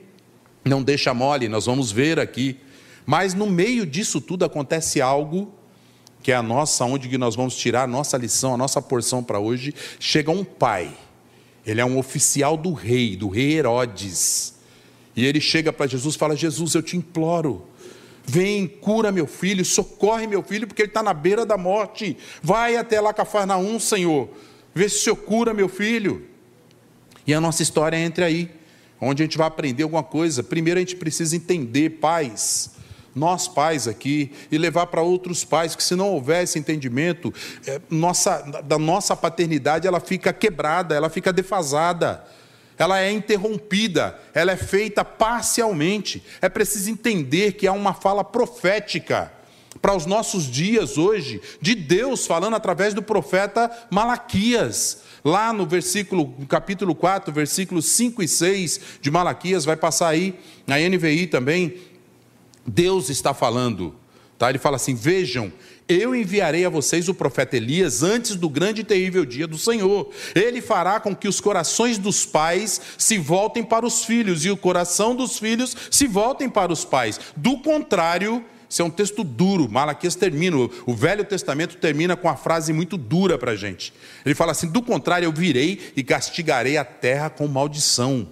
não 0.64 0.82
deixa 0.82 1.14
mole, 1.14 1.48
nós 1.48 1.66
vamos 1.66 1.90
ver 1.90 2.20
aqui. 2.20 2.58
Mas 3.06 3.34
no 3.34 3.46
meio 3.46 3.84
disso 3.86 4.20
tudo 4.20 4.44
acontece 4.44 5.00
algo 5.00 5.52
que 6.22 6.30
é 6.30 6.36
a 6.36 6.42
nossa, 6.42 6.84
onde 6.84 7.18
nós 7.18 7.34
vamos 7.34 7.56
tirar 7.56 7.82
a 7.82 7.86
nossa 7.86 8.16
lição, 8.16 8.54
a 8.54 8.56
nossa 8.56 8.80
porção 8.80 9.24
para 9.24 9.40
hoje. 9.40 9.74
Chega 9.98 10.30
um 10.30 10.44
pai, 10.44 10.96
ele 11.66 11.80
é 11.80 11.84
um 11.84 11.98
oficial 11.98 12.56
do 12.56 12.72
rei, 12.72 13.16
do 13.16 13.28
rei 13.28 13.54
Herodes. 13.54 14.54
E 15.14 15.26
ele 15.26 15.40
chega 15.40 15.72
para 15.72 15.86
Jesus 15.86 16.14
e 16.14 16.18
fala: 16.18 16.36
Jesus, 16.36 16.74
eu 16.74 16.82
te 16.82 16.96
imploro, 16.96 17.66
vem, 18.24 18.66
cura 18.66 19.12
meu 19.12 19.26
filho, 19.26 19.64
socorre 19.64 20.26
meu 20.26 20.42
filho, 20.42 20.66
porque 20.66 20.82
ele 20.82 20.88
está 20.88 21.02
na 21.02 21.12
beira 21.12 21.44
da 21.44 21.56
morte. 21.56 22.16
Vai 22.42 22.76
até 22.76 23.00
lá 23.00 23.12
Cafarnaum, 23.12 23.78
Senhor, 23.78 24.28
vê 24.74 24.88
se 24.88 24.96
o 24.96 25.00
Senhor 25.00 25.16
cura 25.16 25.52
meu 25.52 25.68
filho. 25.68 26.26
E 27.26 27.32
a 27.32 27.40
nossa 27.40 27.62
história 27.62 27.96
entra 27.96 28.26
aí, 28.26 28.50
onde 29.00 29.22
a 29.22 29.26
gente 29.26 29.38
vai 29.38 29.46
aprender 29.46 29.82
alguma 29.82 30.02
coisa. 30.02 30.42
Primeiro 30.42 30.78
a 30.78 30.82
gente 30.82 30.96
precisa 30.96 31.36
entender, 31.36 31.90
pais, 31.90 32.72
nós 33.14 33.46
pais 33.46 33.86
aqui, 33.86 34.32
e 34.50 34.58
levar 34.58 34.86
para 34.86 35.02
outros 35.02 35.44
pais, 35.44 35.76
que 35.76 35.82
se 35.82 35.94
não 35.94 36.08
houver 36.08 36.42
esse 36.42 36.58
entendimento, 36.58 37.32
é, 37.66 37.80
nossa, 37.90 38.40
da 38.62 38.78
nossa 38.78 39.14
paternidade 39.14 39.86
ela 39.86 40.00
fica 40.00 40.32
quebrada, 40.32 40.94
ela 40.94 41.10
fica 41.10 41.32
defasada 41.32 42.24
ela 42.78 43.00
é 43.00 43.10
interrompida, 43.10 44.18
ela 44.34 44.52
é 44.52 44.56
feita 44.56 45.04
parcialmente. 45.04 46.22
É 46.40 46.48
preciso 46.48 46.90
entender 46.90 47.52
que 47.52 47.66
há 47.66 47.72
uma 47.72 47.94
fala 47.94 48.24
profética 48.24 49.32
para 49.80 49.96
os 49.96 50.06
nossos 50.06 50.44
dias 50.44 50.96
hoje, 50.96 51.40
de 51.60 51.74
Deus 51.74 52.26
falando 52.26 52.54
através 52.54 52.94
do 52.94 53.02
profeta 53.02 53.70
Malaquias. 53.90 55.02
Lá 55.24 55.52
no 55.52 55.66
versículo, 55.66 56.34
no 56.38 56.46
capítulo 56.46 56.94
4, 56.94 57.32
versículos 57.32 57.86
5 57.86 58.22
e 58.22 58.28
6 58.28 58.80
de 59.00 59.10
Malaquias, 59.10 59.64
vai 59.64 59.76
passar 59.76 60.08
aí, 60.08 60.38
na 60.66 60.76
NVI 60.78 61.26
também, 61.26 61.76
Deus 62.66 63.08
está 63.08 63.32
falando. 63.34 63.94
Tá? 64.38 64.50
Ele 64.50 64.58
fala 64.58 64.76
assim: 64.76 64.94
Vejam, 64.94 65.52
eu 65.88 66.14
enviarei 66.14 66.64
a 66.64 66.70
vocês 66.70 67.08
o 67.08 67.14
profeta 67.14 67.56
Elias 67.56 68.02
antes 68.02 68.36
do 68.36 68.48
grande 68.48 68.80
e 68.82 68.84
terrível 68.84 69.24
dia 69.24 69.46
do 69.46 69.58
Senhor. 69.58 70.10
Ele 70.34 70.60
fará 70.60 71.00
com 71.00 71.14
que 71.14 71.28
os 71.28 71.40
corações 71.40 71.98
dos 71.98 72.24
pais 72.24 72.80
se 72.96 73.18
voltem 73.18 73.62
para 73.62 73.86
os 73.86 74.04
filhos 74.04 74.44
e 74.44 74.50
o 74.50 74.56
coração 74.56 75.14
dos 75.14 75.38
filhos 75.38 75.76
se 75.90 76.06
voltem 76.06 76.48
para 76.48 76.72
os 76.72 76.84
pais. 76.84 77.20
Do 77.36 77.58
contrário, 77.58 78.44
isso 78.68 78.80
é 78.80 78.84
um 78.84 78.90
texto 78.90 79.22
duro. 79.22 79.68
Malaquias 79.68 80.14
termina, 80.14 80.56
o 80.86 80.94
Velho 80.94 81.24
Testamento 81.24 81.76
termina 81.76 82.16
com 82.16 82.26
uma 82.26 82.36
frase 82.36 82.72
muito 82.72 82.96
dura 82.96 83.36
para 83.36 83.52
a 83.52 83.56
gente. 83.56 83.92
Ele 84.24 84.34
fala 84.34 84.52
assim: 84.52 84.66
do 84.66 84.80
contrário, 84.80 85.26
eu 85.26 85.32
virei 85.32 85.92
e 85.94 86.02
castigarei 86.02 86.78
a 86.78 86.84
terra 86.84 87.28
com 87.28 87.46
maldição. 87.46 88.26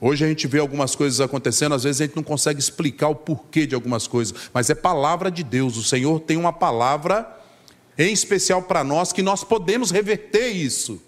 Hoje 0.00 0.24
a 0.24 0.28
gente 0.28 0.46
vê 0.46 0.58
algumas 0.58 0.94
coisas 0.94 1.20
acontecendo, 1.20 1.74
às 1.74 1.84
vezes 1.84 2.00
a 2.00 2.04
gente 2.04 2.16
não 2.16 2.22
consegue 2.22 2.60
explicar 2.60 3.08
o 3.08 3.14
porquê 3.14 3.66
de 3.66 3.74
algumas 3.74 4.06
coisas, 4.06 4.50
mas 4.52 4.68
é 4.68 4.74
palavra 4.74 5.30
de 5.30 5.42
Deus. 5.42 5.76
O 5.76 5.82
Senhor 5.82 6.20
tem 6.20 6.36
uma 6.36 6.52
palavra 6.52 7.26
em 7.96 8.12
especial 8.12 8.62
para 8.62 8.84
nós 8.84 9.12
que 9.12 9.22
nós 9.22 9.42
podemos 9.42 9.90
reverter 9.90 10.48
isso. 10.48 11.00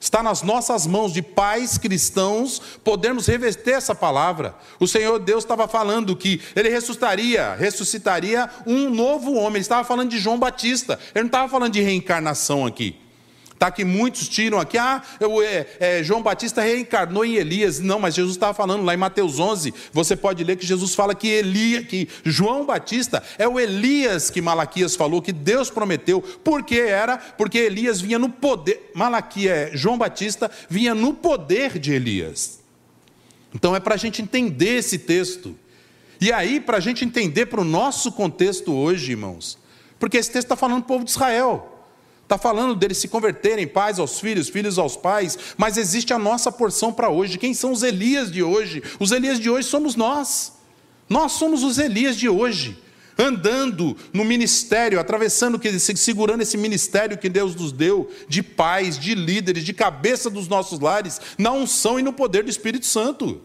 Está 0.00 0.22
nas 0.22 0.40
nossas 0.40 0.86
mãos 0.86 1.12
de 1.12 1.20
pais 1.20 1.76
cristãos 1.76 2.58
podermos 2.82 3.26
reverter 3.26 3.72
essa 3.72 3.94
palavra. 3.94 4.54
O 4.78 4.88
Senhor 4.88 5.18
Deus 5.18 5.44
estava 5.44 5.68
falando 5.68 6.16
que 6.16 6.40
ele 6.56 6.70
ressuscitaria, 6.70 7.54
ressuscitaria 7.54 8.48
um 8.66 8.88
novo 8.88 9.34
homem. 9.34 9.56
Ele 9.56 9.58
estava 9.58 9.84
falando 9.84 10.08
de 10.08 10.18
João 10.18 10.38
Batista. 10.38 10.98
Ele 11.14 11.24
não 11.24 11.26
estava 11.26 11.50
falando 11.50 11.74
de 11.74 11.82
reencarnação 11.82 12.64
aqui. 12.64 12.96
Tá 13.60 13.70
que 13.70 13.84
muitos 13.84 14.26
tiram 14.26 14.58
aqui, 14.58 14.78
ah, 14.78 15.02
eu, 15.20 15.42
é, 15.42 15.66
é, 15.78 16.02
João 16.02 16.22
Batista 16.22 16.62
reencarnou 16.62 17.26
em 17.26 17.34
Elias. 17.34 17.78
Não, 17.78 18.00
mas 18.00 18.14
Jesus 18.14 18.34
estava 18.34 18.54
falando 18.54 18.82
lá 18.82 18.94
em 18.94 18.96
Mateus 18.96 19.38
11, 19.38 19.74
você 19.92 20.16
pode 20.16 20.42
ler 20.42 20.56
que 20.56 20.64
Jesus 20.64 20.94
fala 20.94 21.14
que, 21.14 21.28
Elia, 21.28 21.82
que 21.82 22.08
João 22.24 22.64
Batista 22.64 23.22
é 23.36 23.46
o 23.46 23.60
Elias 23.60 24.30
que 24.30 24.40
Malaquias 24.40 24.96
falou, 24.96 25.20
que 25.20 25.30
Deus 25.30 25.68
prometeu. 25.68 26.22
Por 26.22 26.62
que 26.62 26.80
era? 26.80 27.18
Porque 27.18 27.58
Elias 27.58 28.00
vinha 28.00 28.18
no 28.18 28.30
poder, 28.30 28.92
Malaquias, 28.94 29.52
é, 29.52 29.76
João 29.76 29.98
Batista 29.98 30.50
vinha 30.70 30.94
no 30.94 31.12
poder 31.12 31.78
de 31.78 31.92
Elias. 31.92 32.60
Então 33.54 33.76
é 33.76 33.80
para 33.80 33.94
a 33.94 33.98
gente 33.98 34.22
entender 34.22 34.78
esse 34.78 34.96
texto. 34.96 35.54
E 36.18 36.32
aí, 36.32 36.60
para 36.60 36.78
a 36.78 36.80
gente 36.80 37.04
entender 37.04 37.44
para 37.44 37.60
o 37.60 37.64
nosso 37.64 38.10
contexto 38.12 38.72
hoje, 38.72 39.10
irmãos, 39.10 39.58
porque 39.98 40.16
esse 40.16 40.30
texto 40.30 40.46
está 40.46 40.56
falando 40.56 40.80
do 40.80 40.86
povo 40.86 41.04
de 41.04 41.10
Israel. 41.10 41.76
Está 42.30 42.38
falando 42.38 42.76
deles 42.76 42.98
se 42.98 43.08
converterem, 43.08 43.66
pais 43.66 43.98
aos 43.98 44.20
filhos, 44.20 44.48
filhos 44.48 44.78
aos 44.78 44.96
pais, 44.96 45.36
mas 45.56 45.76
existe 45.76 46.12
a 46.12 46.18
nossa 46.18 46.52
porção 46.52 46.92
para 46.92 47.10
hoje. 47.10 47.36
Quem 47.36 47.52
são 47.52 47.72
os 47.72 47.82
Elias 47.82 48.30
de 48.30 48.40
hoje? 48.40 48.84
Os 49.00 49.10
Elias 49.10 49.40
de 49.40 49.50
hoje 49.50 49.66
somos 49.66 49.96
nós. 49.96 50.52
Nós 51.08 51.32
somos 51.32 51.64
os 51.64 51.76
Elias 51.76 52.14
de 52.14 52.28
hoje, 52.28 52.78
andando 53.18 53.96
no 54.12 54.24
ministério, 54.24 55.00
atravessando, 55.00 55.60
segurando 55.96 56.42
esse 56.42 56.56
ministério 56.56 57.18
que 57.18 57.28
Deus 57.28 57.56
nos 57.56 57.72
deu, 57.72 58.08
de 58.28 58.44
pais, 58.44 58.96
de 58.96 59.12
líderes, 59.16 59.64
de 59.64 59.72
cabeça 59.72 60.30
dos 60.30 60.46
nossos 60.46 60.78
lares, 60.78 61.20
na 61.36 61.50
unção 61.50 61.98
e 61.98 62.02
no 62.04 62.12
poder 62.12 62.44
do 62.44 62.50
Espírito 62.50 62.86
Santo. 62.86 63.40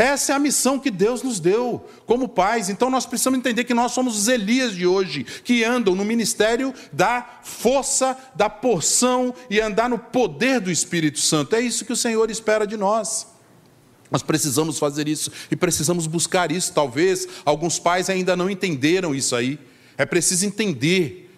Essa 0.00 0.32
é 0.32 0.34
a 0.34 0.38
missão 0.38 0.78
que 0.78 0.90
Deus 0.90 1.22
nos 1.22 1.38
deu 1.38 1.86
como 2.06 2.26
pais. 2.26 2.70
Então 2.70 2.88
nós 2.88 3.04
precisamos 3.04 3.38
entender 3.38 3.64
que 3.64 3.74
nós 3.74 3.92
somos 3.92 4.16
os 4.16 4.28
Elias 4.28 4.74
de 4.74 4.86
hoje, 4.86 5.24
que 5.44 5.62
andam 5.62 5.94
no 5.94 6.06
ministério 6.06 6.72
da 6.90 7.40
força, 7.42 8.16
da 8.34 8.48
porção 8.48 9.34
e 9.50 9.60
andar 9.60 9.90
no 9.90 9.98
poder 9.98 10.58
do 10.58 10.70
Espírito 10.70 11.18
Santo. 11.18 11.54
É 11.54 11.60
isso 11.60 11.84
que 11.84 11.92
o 11.92 11.96
Senhor 11.96 12.30
espera 12.30 12.66
de 12.66 12.78
nós. 12.78 13.26
Nós 14.10 14.22
precisamos 14.22 14.78
fazer 14.78 15.06
isso 15.06 15.30
e 15.50 15.54
precisamos 15.54 16.06
buscar 16.06 16.50
isso. 16.50 16.72
Talvez 16.72 17.28
alguns 17.44 17.78
pais 17.78 18.08
ainda 18.08 18.34
não 18.34 18.48
entenderam 18.48 19.14
isso 19.14 19.36
aí. 19.36 19.58
É 19.98 20.06
preciso 20.06 20.46
entender 20.46 21.29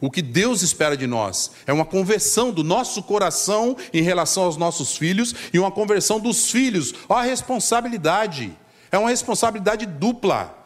o 0.00 0.10
que 0.10 0.22
Deus 0.22 0.62
espera 0.62 0.96
de 0.96 1.06
nós 1.06 1.50
é 1.66 1.72
uma 1.72 1.84
conversão 1.84 2.50
do 2.50 2.64
nosso 2.64 3.02
coração 3.02 3.76
em 3.92 4.02
relação 4.02 4.44
aos 4.44 4.56
nossos 4.56 4.96
filhos 4.96 5.34
e 5.52 5.58
uma 5.58 5.70
conversão 5.70 6.18
dos 6.18 6.50
filhos. 6.50 6.94
Olha 7.08 7.20
a 7.20 7.24
responsabilidade. 7.24 8.56
É 8.90 8.98
uma 8.98 9.10
responsabilidade 9.10 9.84
dupla. 9.84 10.56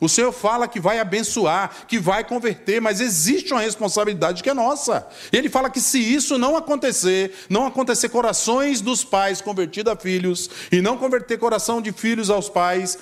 O 0.00 0.08
Senhor 0.08 0.32
fala 0.32 0.66
que 0.66 0.80
vai 0.80 0.98
abençoar, 0.98 1.86
que 1.86 1.98
vai 1.98 2.24
converter, 2.24 2.80
mas 2.80 3.00
existe 3.00 3.52
uma 3.52 3.60
responsabilidade 3.60 4.42
que 4.42 4.48
é 4.48 4.54
nossa. 4.54 5.06
Ele 5.30 5.48
fala 5.50 5.68
que 5.68 5.80
se 5.80 5.98
isso 5.98 6.38
não 6.38 6.56
acontecer, 6.56 7.34
não 7.50 7.66
acontecer 7.66 8.08
corações 8.08 8.80
dos 8.80 9.04
pais 9.04 9.42
convertidos 9.42 9.92
a 9.92 9.96
filhos 9.96 10.48
e 10.72 10.80
não 10.80 10.96
converter 10.96 11.38
coração 11.38 11.82
de 11.82 11.92
filhos 11.92 12.30
aos 12.30 12.48
pais, 12.48 12.98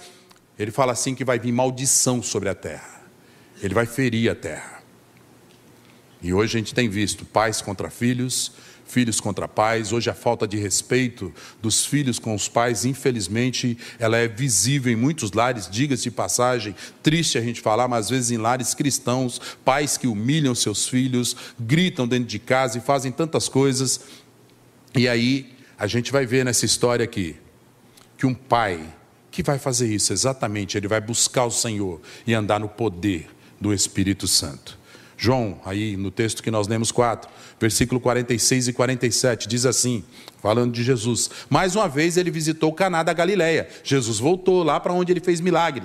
ele 0.58 0.72
fala 0.72 0.92
assim 0.92 1.14
que 1.14 1.24
vai 1.24 1.38
vir 1.38 1.52
maldição 1.52 2.20
sobre 2.20 2.48
a 2.48 2.54
terra. 2.54 3.00
Ele 3.62 3.74
vai 3.74 3.86
ferir 3.86 4.30
a 4.30 4.34
terra. 4.34 4.77
E 6.22 6.32
hoje 6.32 6.56
a 6.56 6.60
gente 6.60 6.74
tem 6.74 6.88
visto 6.88 7.24
pais 7.24 7.60
contra 7.60 7.90
filhos, 7.90 8.52
filhos 8.88 9.20
contra 9.20 9.46
pais. 9.46 9.92
Hoje 9.92 10.10
a 10.10 10.14
falta 10.14 10.48
de 10.48 10.56
respeito 10.56 11.32
dos 11.62 11.84
filhos 11.84 12.18
com 12.18 12.34
os 12.34 12.48
pais, 12.48 12.84
infelizmente, 12.84 13.78
ela 13.98 14.16
é 14.16 14.26
visível 14.26 14.92
em 14.92 14.96
muitos 14.96 15.32
lares, 15.32 15.68
diga-se 15.70 16.04
de 16.04 16.10
passagem, 16.10 16.74
triste 17.02 17.38
a 17.38 17.40
gente 17.40 17.60
falar, 17.60 17.86
mas 17.86 18.06
às 18.06 18.10
vezes 18.10 18.30
em 18.30 18.38
lares 18.38 18.74
cristãos, 18.74 19.40
pais 19.64 19.96
que 19.96 20.06
humilham 20.06 20.54
seus 20.54 20.88
filhos, 20.88 21.36
gritam 21.60 22.08
dentro 22.08 22.26
de 22.26 22.38
casa 22.38 22.78
e 22.78 22.80
fazem 22.80 23.12
tantas 23.12 23.48
coisas. 23.48 24.00
E 24.96 25.06
aí 25.06 25.54
a 25.78 25.86
gente 25.86 26.10
vai 26.10 26.26
ver 26.26 26.44
nessa 26.44 26.64
história 26.64 27.04
aqui 27.04 27.36
que 28.16 28.26
um 28.26 28.34
pai 28.34 28.84
que 29.30 29.42
vai 29.44 29.58
fazer 29.58 29.86
isso 29.94 30.12
exatamente, 30.12 30.76
ele 30.76 30.88
vai 30.88 31.00
buscar 31.00 31.44
o 31.44 31.50
Senhor 31.50 32.00
e 32.26 32.34
andar 32.34 32.58
no 32.58 32.68
poder 32.68 33.28
do 33.60 33.72
Espírito 33.72 34.26
Santo. 34.26 34.76
João, 35.20 35.60
aí 35.64 35.96
no 35.96 36.12
texto 36.12 36.40
que 36.40 36.50
nós 36.50 36.68
lemos 36.68 36.92
4, 36.92 37.28
versículo 37.58 38.00
46 38.00 38.68
e 38.68 38.72
47, 38.72 39.48
diz 39.48 39.66
assim, 39.66 40.04
falando 40.40 40.72
de 40.72 40.84
Jesus: 40.84 41.28
Mais 41.50 41.74
uma 41.74 41.88
vez 41.88 42.16
ele 42.16 42.30
visitou 42.30 42.72
Caná 42.72 43.02
da 43.02 43.12
Galileia. 43.12 43.68
Jesus 43.82 44.20
voltou 44.20 44.62
lá 44.62 44.78
para 44.78 44.92
onde 44.92 45.12
ele 45.12 45.20
fez 45.20 45.40
milagre, 45.40 45.82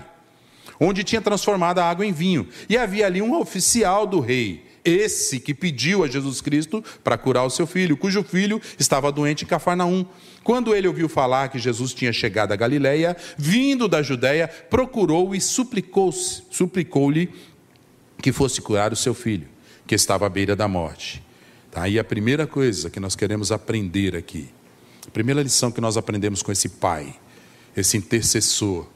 onde 0.80 1.04
tinha 1.04 1.20
transformado 1.20 1.80
a 1.80 1.90
água 1.90 2.06
em 2.06 2.14
vinho, 2.14 2.48
e 2.70 2.78
havia 2.78 3.08
ali 3.08 3.24
um 3.24 3.36
oficial 3.40 4.06
do 4.06 4.20
rei, 4.20 4.64
esse 4.86 5.40
que 5.40 5.56
pediu 5.56 6.04
a 6.04 6.08
Jesus 6.08 6.40
Cristo 6.40 6.84
para 7.04 7.18
curar 7.18 7.44
o 7.44 7.50
seu 7.50 7.66
filho, 7.66 7.98
cujo 7.98 8.24
filho 8.24 8.62
estava 8.78 9.12
doente 9.12 9.46
em 9.46 9.48
Cafarnaum. 9.48 10.06
Quando 10.44 10.76
ele 10.76 10.88
ouviu 10.88 11.10
falar 11.10 11.48
que 11.48 11.58
Jesus 11.58 11.92
tinha 11.94 12.14
chegado 12.14 12.52
a 12.52 12.56
Galileia, 12.56 13.18
vindo 13.36 13.88
da 13.88 14.04
Judéia, 14.04 14.48
procurou 14.48 15.34
e 15.34 15.42
suplicou-lhe 15.42 16.14
suplicou 16.52 17.12
que 18.24 18.32
fosse 18.32 18.62
curar 18.62 18.94
o 18.94 18.96
seu 18.96 19.14
filho, 19.14 19.50
que 19.86 19.94
estava 19.94 20.26
à 20.26 20.30
beira 20.30 20.56
da 20.56 20.66
morte. 20.66 21.22
Tá? 21.70 21.90
E 21.90 22.00
a 22.00 22.06
primeira 22.06 22.48
coisa 22.48 22.90
que 22.90 22.98
nós 22.98 23.18
queremos 23.18 23.52
aprender 23.52 24.16
aqui, 24.16 24.50
a 25.06 25.12
primeira 25.12 25.44
lição 25.44 25.70
que 25.70 25.82
nós 25.82 25.98
aprendemos 25.98 26.42
com 26.42 26.50
esse 26.50 26.70
pai, 26.70 27.14
esse 27.76 27.98
intercessor, 27.98 28.88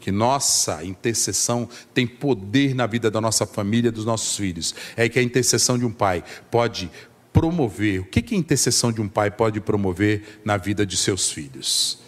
que 0.00 0.10
nossa 0.10 0.84
intercessão 0.84 1.68
tem 1.94 2.04
poder 2.04 2.74
na 2.74 2.84
vida 2.84 3.08
da 3.12 3.20
nossa 3.20 3.46
família, 3.46 3.92
dos 3.92 4.04
nossos 4.04 4.36
filhos, 4.36 4.74
é 4.96 5.08
que 5.08 5.20
a 5.20 5.22
intercessão 5.22 5.78
de 5.78 5.86
um 5.86 5.92
pai 5.92 6.24
pode 6.50 6.90
promover. 7.32 8.00
O 8.00 8.04
que, 8.04 8.20
que 8.20 8.34
a 8.34 8.38
intercessão 8.38 8.90
de 8.90 9.00
um 9.00 9.08
pai 9.08 9.30
pode 9.30 9.60
promover 9.60 10.40
na 10.44 10.56
vida 10.56 10.84
de 10.84 10.96
seus 10.96 11.30
filhos? 11.30 12.00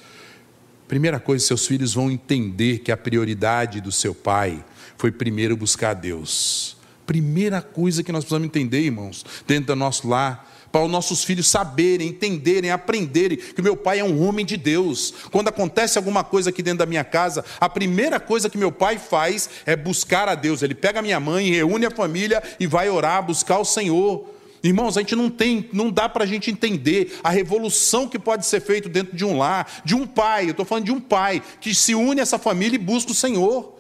Primeira 0.89 1.19
coisa, 1.19 1.45
seus 1.45 1.67
filhos 1.67 1.95
vão 1.95 2.11
entender 2.11 2.79
que 2.79 2.93
a 2.93 2.97
prioridade 2.97 3.81
do 3.81 3.91
seu 3.91 4.15
pai 4.15 4.65
foi 4.97 5.11
primeiro 5.11 5.57
buscar 5.57 5.91
a 5.91 5.95
Deus. 5.95 6.77
Primeira 7.05 7.61
coisa 7.61 8.03
que 8.03 8.13
nós 8.13 8.25
precisamos 8.25 8.47
entender, 8.47 8.81
irmãos, 8.81 9.25
dentro 9.47 9.67
do 9.67 9.77
nosso 9.77 10.09
lar, 10.09 10.53
para 10.71 10.85
os 10.85 10.91
nossos 10.91 11.25
filhos 11.25 11.49
saberem, 11.49 12.09
entenderem, 12.09 12.71
aprenderem 12.71 13.39
que 13.39 13.63
meu 13.63 13.77
pai 13.77 14.01
é 14.01 14.05
um 14.05 14.23
homem 14.27 14.45
de 14.45 14.57
Deus. 14.57 15.13
Quando 15.31 15.49
acontece 15.49 15.97
alguma 15.97 16.23
coisa 16.23 16.51
aqui 16.51 16.63
dentro 16.63 16.81
da 16.81 16.87
minha 16.87 17.05
casa, 17.05 17.45
a 17.61 17.69
primeira 17.69 18.21
coisa 18.21 18.51
que 18.51 18.59
meu 18.59 18.71
pai 18.71 18.99
faz 18.99 19.49
é 19.65 19.75
buscar 19.75 20.29
a 20.29 20.35
Deus. 20.35 20.63
Ele 20.63 20.75
pega 20.75 20.99
a 20.99 21.03
minha 21.03 21.19
mãe, 21.19 21.51
reúne 21.51 21.87
a 21.87 21.91
família 21.91 22.43
e 22.61 22.67
vai 22.67 22.91
orar, 22.91 23.25
buscar 23.25 23.59
o 23.59 23.65
Senhor. 23.65 24.36
Irmãos, 24.63 24.97
a 24.97 25.01
gente 25.01 25.15
não 25.15 25.31
tem, 25.31 25.69
não 25.73 25.91
dá 25.91 26.09
para 26.09 26.25
a 26.25 26.27
gente 26.27 26.51
entender 26.51 27.19
a 27.23 27.31
revolução 27.31 28.09
que 28.09 28.19
pode 28.19 28.47
ser 28.47 28.61
feita 28.61 28.89
dentro 28.89 29.17
de 29.17 29.25
um 29.25 29.37
lar, 29.37 29.83
de 29.85 29.95
um 29.95 30.07
pai. 30.07 30.47
Eu 30.47 30.51
estou 30.51 30.67
falando 30.67 30.85
de 30.85 30.93
um 30.93 31.01
pai 31.01 31.43
que 31.61 31.75
se 31.75 31.95
une 31.95 32.21
a 32.21 32.23
essa 32.23 32.39
família 32.39 32.77
e 32.77 32.79
busca 32.79 33.13
o 33.13 33.15
Senhor. 33.15 33.77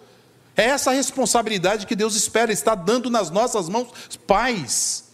É 0.56 0.64
essa 0.64 0.90
responsabilidade 0.92 1.86
que 1.86 1.94
Deus 1.94 2.14
espera, 2.14 2.52
está 2.52 2.74
dando 2.74 3.10
nas 3.10 3.30
nossas 3.30 3.68
mãos, 3.68 3.88
pais, 4.26 5.04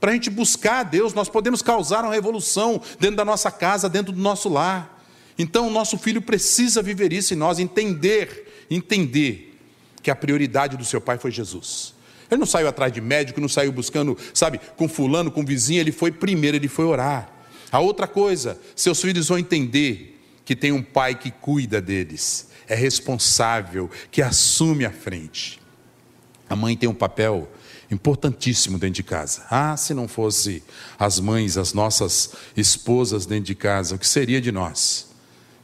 para 0.00 0.10
a 0.10 0.14
gente 0.14 0.30
buscar 0.30 0.80
a 0.80 0.82
Deus. 0.82 1.12
Nós 1.14 1.28
podemos 1.28 1.62
causar 1.62 2.04
uma 2.04 2.12
revolução 2.12 2.80
dentro 3.00 3.16
da 3.16 3.24
nossa 3.24 3.50
casa, 3.50 3.88
dentro 3.88 4.12
do 4.12 4.20
nosso 4.20 4.48
lar. 4.48 5.02
Então, 5.38 5.66
o 5.66 5.70
nosso 5.70 5.98
filho 5.98 6.22
precisa 6.22 6.82
viver 6.82 7.12
isso 7.12 7.34
em 7.34 7.36
nós, 7.36 7.58
entender, 7.58 8.66
entender 8.70 9.58
que 10.02 10.10
a 10.10 10.14
prioridade 10.14 10.76
do 10.76 10.84
seu 10.84 11.00
pai 11.00 11.18
foi 11.18 11.30
Jesus. 11.30 11.94
Ele 12.32 12.40
não 12.40 12.46
saiu 12.46 12.68
atrás 12.68 12.92
de 12.92 13.00
médico, 13.00 13.40
não 13.40 13.48
saiu 13.48 13.72
buscando, 13.72 14.16
sabe, 14.34 14.60
com 14.76 14.88
fulano, 14.88 15.30
com 15.30 15.44
vizinho, 15.44 15.80
ele 15.80 15.92
foi 15.92 16.10
primeiro, 16.10 16.56
ele 16.56 16.68
foi 16.68 16.84
orar. 16.84 17.30
A 17.70 17.80
outra 17.80 18.06
coisa, 18.06 18.58
seus 18.74 19.00
filhos 19.00 19.28
vão 19.28 19.38
entender 19.38 20.20
que 20.44 20.56
tem 20.56 20.72
um 20.72 20.82
pai 20.82 21.14
que 21.14 21.30
cuida 21.30 21.80
deles 21.80 22.50
é 22.72 22.74
responsável, 22.74 23.90
que 24.10 24.22
assume 24.22 24.84
a 24.84 24.90
frente. 24.90 25.60
A 26.48 26.56
mãe 26.56 26.76
tem 26.76 26.88
um 26.88 26.94
papel 26.94 27.48
importantíssimo 27.90 28.78
dentro 28.78 28.96
de 28.96 29.02
casa. 29.02 29.44
Ah, 29.50 29.76
se 29.76 29.92
não 29.92 30.08
fosse 30.08 30.62
as 30.98 31.20
mães, 31.20 31.58
as 31.58 31.74
nossas 31.74 32.32
esposas 32.56 33.26
dentro 33.26 33.44
de 33.44 33.54
casa, 33.54 33.94
o 33.94 33.98
que 33.98 34.08
seria 34.08 34.40
de 34.40 34.50
nós? 34.50 35.08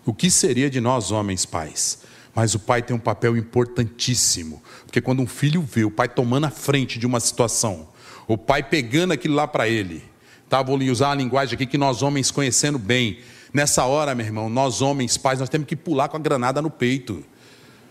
O 0.04 0.12
que 0.12 0.30
seria 0.30 0.68
de 0.68 0.80
nós, 0.80 1.10
homens 1.10 1.46
pais? 1.46 2.00
Mas 2.38 2.54
o 2.54 2.60
pai 2.60 2.80
tem 2.80 2.94
um 2.94 3.00
papel 3.00 3.36
importantíssimo, 3.36 4.62
porque 4.84 5.00
quando 5.00 5.20
um 5.20 5.26
filho 5.26 5.60
vê 5.60 5.82
o 5.82 5.90
pai 5.90 6.08
tomando 6.08 6.44
a 6.44 6.50
frente 6.50 6.96
de 6.96 7.04
uma 7.04 7.18
situação, 7.18 7.88
o 8.28 8.38
pai 8.38 8.62
pegando 8.62 9.12
aquilo 9.12 9.34
lá 9.34 9.48
para 9.48 9.68
ele, 9.68 10.04
tá? 10.48 10.62
vou 10.62 10.78
usar 10.78 11.10
a 11.10 11.14
linguagem 11.16 11.56
aqui 11.56 11.66
que 11.66 11.76
nós 11.76 12.00
homens 12.00 12.30
conhecendo 12.30 12.78
bem, 12.78 13.18
Nessa 13.52 13.84
hora, 13.86 14.14
meu 14.14 14.24
irmão, 14.24 14.48
nós 14.48 14.80
homens, 14.80 15.16
pais, 15.16 15.40
nós 15.40 15.48
temos 15.48 15.66
que 15.66 15.74
pular 15.74 16.08
com 16.08 16.16
a 16.16 16.20
granada 16.20 16.62
no 16.62 16.70
peito. 16.70 17.24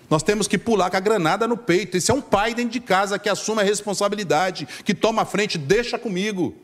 Nós 0.10 0.24
temos 0.24 0.48
que 0.48 0.58
pular 0.58 0.90
com 0.90 0.96
a 0.96 1.02
granada 1.02 1.46
no 1.46 1.58
peito. 1.58 1.98
Esse 1.98 2.10
é 2.10 2.14
um 2.14 2.22
pai 2.22 2.54
dentro 2.54 2.72
de 2.72 2.80
casa 2.80 3.20
que 3.20 3.28
assume 3.28 3.62
a 3.62 3.66
responsabilidade, 3.66 4.66
que 4.86 4.94
toma 4.94 5.24
a 5.24 5.26
frente, 5.26 5.58
deixa 5.58 6.00
comigo. 6.00 6.56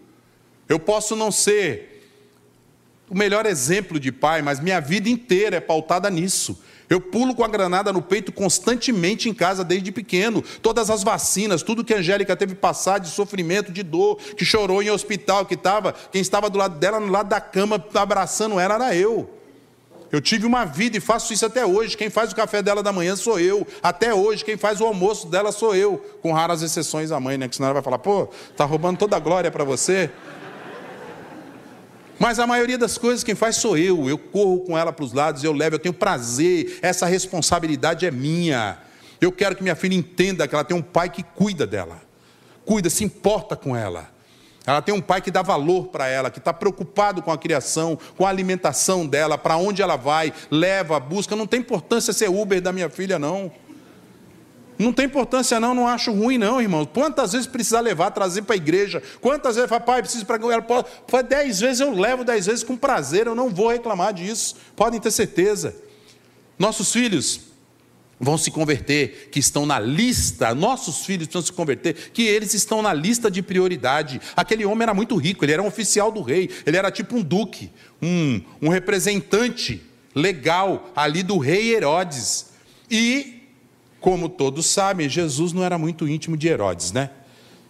Eu 0.70 0.80
posso 0.80 1.18
não 1.18 1.32
ser 1.32 2.08
o 3.10 3.18
melhor 3.18 3.46
exemplo 3.46 4.00
de 4.00 4.10
pai, 4.10 4.42
mas 4.42 4.62
minha 4.62 4.80
vida 4.80 5.10
inteira 5.10 5.58
é 5.58 5.60
pautada 5.60 6.10
nisso. 6.10 6.64
Eu 6.90 7.00
pulo 7.00 7.34
com 7.34 7.44
a 7.44 7.48
granada 7.48 7.92
no 7.94 8.02
peito 8.02 8.32
constantemente 8.32 9.30
em 9.30 9.34
casa 9.34 9.64
desde 9.64 9.92
pequeno. 9.92 10.44
Todas 10.62 10.90
as 10.90 11.04
vacinas, 11.04 11.64
tudo 11.64 11.84
que 11.84 11.94
a 11.94 11.98
Angélica 11.98 12.36
teve 12.36 12.56
passar 12.56 13.00
de 13.00 13.10
sofrimento, 13.10 13.72
de 13.72 13.84
dor, 13.84 14.18
que 14.18 14.46
chorou 14.46 14.82
em 14.82 14.90
hospital, 14.90 15.46
que 15.46 15.56
estava, 15.56 15.94
quem 16.12 16.22
estava 16.22 16.50
do 16.50 16.58
lado 16.58 16.78
dela, 16.78 17.00
no 17.00 17.12
lado 17.12 17.30
da 17.30 17.42
cama, 17.42 17.84
abraçando 17.94 18.60
ela, 18.60 18.76
era 18.76 18.96
eu. 18.96 19.30
Eu 20.14 20.22
tive 20.22 20.46
uma 20.46 20.64
vida 20.64 20.96
e 20.96 21.00
faço 21.00 21.34
isso 21.34 21.44
até 21.44 21.66
hoje. 21.66 21.98
Quem 21.98 22.08
faz 22.08 22.32
o 22.32 22.36
café 22.36 22.62
dela 22.62 22.84
da 22.84 22.92
manhã 22.92 23.16
sou 23.16 23.40
eu. 23.40 23.66
Até 23.82 24.14
hoje, 24.14 24.46
quem 24.46 24.56
faz 24.56 24.80
o 24.80 24.86
almoço 24.86 25.26
dela 25.26 25.52
sou 25.52 25.76
eu. 25.76 25.98
Com 26.22 26.32
raras 26.32 26.62
exceções 26.62 27.12
a 27.12 27.20
mãe, 27.20 27.36
né? 27.36 27.48
Que 27.48 27.56
senão 27.56 27.70
ela 27.70 27.74
vai 27.74 27.82
falar, 27.82 27.98
pô, 27.98 28.28
tá 28.56 28.64
roubando 28.64 29.00
toda 29.00 29.16
a 29.16 29.20
glória 29.20 29.50
para 29.50 29.64
você. 29.64 30.12
Mas 32.24 32.40
a 32.40 32.48
maioria 32.48 32.78
das 32.78 32.98
coisas 32.98 33.22
quem 33.22 33.36
faz 33.36 33.58
sou 33.58 33.78
eu. 33.78 34.08
Eu 34.10 34.18
corro 34.18 34.62
com 34.62 34.78
ela 34.78 34.94
para 34.94 35.04
os 35.04 35.12
lados, 35.12 35.44
eu 35.44 35.52
levo, 35.52 35.76
eu 35.76 35.80
tenho 35.80 35.94
prazer, 35.94 36.80
essa 36.82 37.06
responsabilidade 37.06 38.06
é 38.06 38.12
minha. 38.12 38.78
Eu 39.20 39.30
quero 39.30 39.58
que 39.58 39.62
minha 39.62 39.76
filha 39.76 39.94
entenda 39.94 40.48
que 40.48 40.56
ela 40.56 40.64
tem 40.64 40.76
um 40.76 40.82
pai 40.82 41.10
que 41.10 41.22
cuida 41.22 41.68
dela, 41.68 42.02
cuida, 42.64 42.90
se 42.90 43.04
importa 43.04 43.58
com 43.58 43.76
ela. 43.76 44.10
Ela 44.66 44.82
tem 44.82 44.96
um 44.96 45.02
pai 45.02 45.20
que 45.20 45.30
dá 45.30 45.42
valor 45.42 45.88
para 45.88 46.08
ela, 46.08 46.32
que 46.32 46.40
está 46.40 46.54
preocupado 46.54 47.22
com 47.22 47.30
a 47.30 47.38
criação, 47.38 48.00
com 48.16 48.26
a 48.26 48.30
alimentação 48.30 49.06
dela, 49.06 49.38
para 49.38 49.58
onde 49.58 49.82
ela 49.82 49.98
vai, 49.98 50.32
leva, 50.50 50.98
busca. 51.02 51.36
Não 51.36 51.46
tem 51.46 51.60
importância 51.60 52.14
ser 52.14 52.30
Uber 52.30 52.62
da 52.62 52.72
minha 52.72 52.90
filha, 52.90 53.20
não. 53.20 53.52
Não 54.78 54.92
tem 54.92 55.06
importância, 55.06 55.60
não, 55.60 55.74
não 55.74 55.88
acho 55.88 56.12
ruim, 56.12 56.38
não, 56.38 56.62
irmão. 56.62 56.86
Quantas 56.86 57.34
vezes 57.34 57.48
precisar 57.48 57.82
levar, 57.82 58.12
trazer 58.12 58.42
para 58.42 58.56
a 58.56 58.58
igreja? 58.58 59.02
Quantas 59.22 59.56
vezes 59.56 59.70
fala, 59.70 59.82
pai, 59.82 60.02
preciso 60.02 60.26
para 60.26 60.42
ela 60.52 60.62
pode, 60.62 60.88
dez 61.28 61.60
vezes 61.60 61.80
eu 61.80 61.92
levo, 61.92 62.24
dez 62.24 62.46
vezes 62.46 62.64
com 62.64 62.76
prazer, 62.76 63.28
eu 63.28 63.36
não 63.36 63.50
vou 63.50 63.70
reclamar 63.70 64.14
disso. 64.14 64.56
Podem 64.76 65.00
ter 65.00 65.12
certeza. 65.12 65.76
Nossos 66.58 66.92
filhos 66.92 67.42
vão 68.20 68.38
se 68.38 68.50
converter, 68.50 69.30
que 69.32 69.40
estão 69.40 69.66
na 69.66 69.80
lista, 69.80 70.56
nossos 70.56 71.06
filhos 71.06 71.28
vão 71.28 71.42
se 71.42 71.52
converter, 71.52 72.12
que 72.12 72.24
eles 72.24 72.54
estão 72.54 72.82
na 72.82 72.94
lista 72.94 73.30
de 73.30 73.42
prioridade. 73.42 74.22
Aquele 74.36 74.66
homem 74.66 74.84
era 74.84 74.94
muito 74.94 75.16
rico, 75.16 75.44
ele 75.44 75.52
era 75.52 75.62
um 75.62 75.68
oficial 75.68 76.12
do 76.12 76.22
rei, 76.22 76.50
ele 76.66 76.78
era 76.78 76.90
tipo 76.90 77.18
um 77.18 77.22
duque, 77.22 77.70
um, 78.02 78.42
um 78.62 78.70
representante 78.70 79.84
legal 80.16 80.92
ali 80.96 81.22
do 81.24 81.38
rei 81.38 81.76
Herodes. 81.76 82.48
E, 82.90 83.33
como 84.04 84.28
todos 84.28 84.66
sabem, 84.66 85.08
Jesus 85.08 85.54
não 85.54 85.64
era 85.64 85.78
muito 85.78 86.06
íntimo 86.06 86.36
de 86.36 86.50
Herodes, 86.50 86.92
né? 86.92 87.10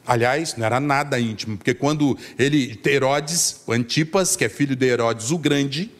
Aliás, 0.03 0.57
não 0.57 0.65
era 0.65 0.79
nada 0.79 1.19
íntimo, 1.19 1.55
porque 1.57 1.75
quando 1.75 2.17
ele, 2.39 2.81
Herodes, 2.83 3.61
Antipas, 3.69 4.35
que 4.35 4.43
é 4.43 4.49
filho 4.49 4.75
de 4.75 4.83
Herodes 4.87 5.29
o 5.29 5.37
Grande, 5.37 5.91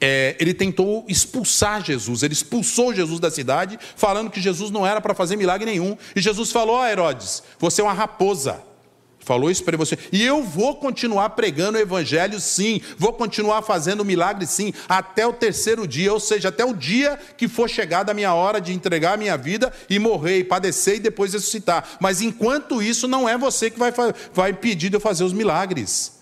é, 0.00 0.36
ele 0.38 0.54
tentou 0.54 1.04
expulsar 1.08 1.84
Jesus, 1.84 2.22
ele 2.22 2.32
expulsou 2.32 2.94
Jesus 2.94 3.18
da 3.18 3.28
cidade, 3.28 3.76
falando 3.96 4.30
que 4.30 4.40
Jesus 4.40 4.70
não 4.70 4.86
era 4.86 5.00
para 5.00 5.14
fazer 5.14 5.34
milagre 5.34 5.68
nenhum. 5.68 5.98
E 6.14 6.20
Jesus 6.20 6.52
falou: 6.52 6.80
a 6.80 6.88
Herodes, 6.88 7.42
você 7.58 7.80
é 7.80 7.84
uma 7.84 7.92
raposa. 7.92 8.62
Falou 9.26 9.50
isso 9.50 9.64
para 9.64 9.76
você. 9.76 9.98
E 10.12 10.24
eu 10.24 10.40
vou 10.40 10.76
continuar 10.76 11.30
pregando 11.30 11.76
o 11.76 11.80
evangelho, 11.80 12.38
sim. 12.38 12.80
Vou 12.96 13.12
continuar 13.12 13.60
fazendo 13.60 14.04
milagre, 14.04 14.46
sim. 14.46 14.72
Até 14.88 15.26
o 15.26 15.32
terceiro 15.32 15.84
dia, 15.84 16.12
ou 16.12 16.20
seja, 16.20 16.48
até 16.48 16.64
o 16.64 16.72
dia 16.72 17.18
que 17.36 17.48
for 17.48 17.68
chegada 17.68 18.12
a 18.12 18.14
minha 18.14 18.32
hora 18.32 18.60
de 18.60 18.72
entregar 18.72 19.14
a 19.14 19.16
minha 19.16 19.36
vida 19.36 19.72
e 19.90 19.98
morrer, 19.98 20.38
e 20.38 20.44
padecer 20.44 20.98
e 20.98 21.00
depois 21.00 21.32
ressuscitar. 21.32 21.96
Mas 21.98 22.22
enquanto 22.22 22.80
isso, 22.80 23.08
não 23.08 23.28
é 23.28 23.36
você 23.36 23.68
que 23.68 23.80
vai, 23.80 23.92
vai 24.32 24.52
pedir 24.52 24.90
de 24.90 24.96
eu 24.96 25.00
fazer 25.00 25.24
os 25.24 25.32
milagres. 25.32 26.20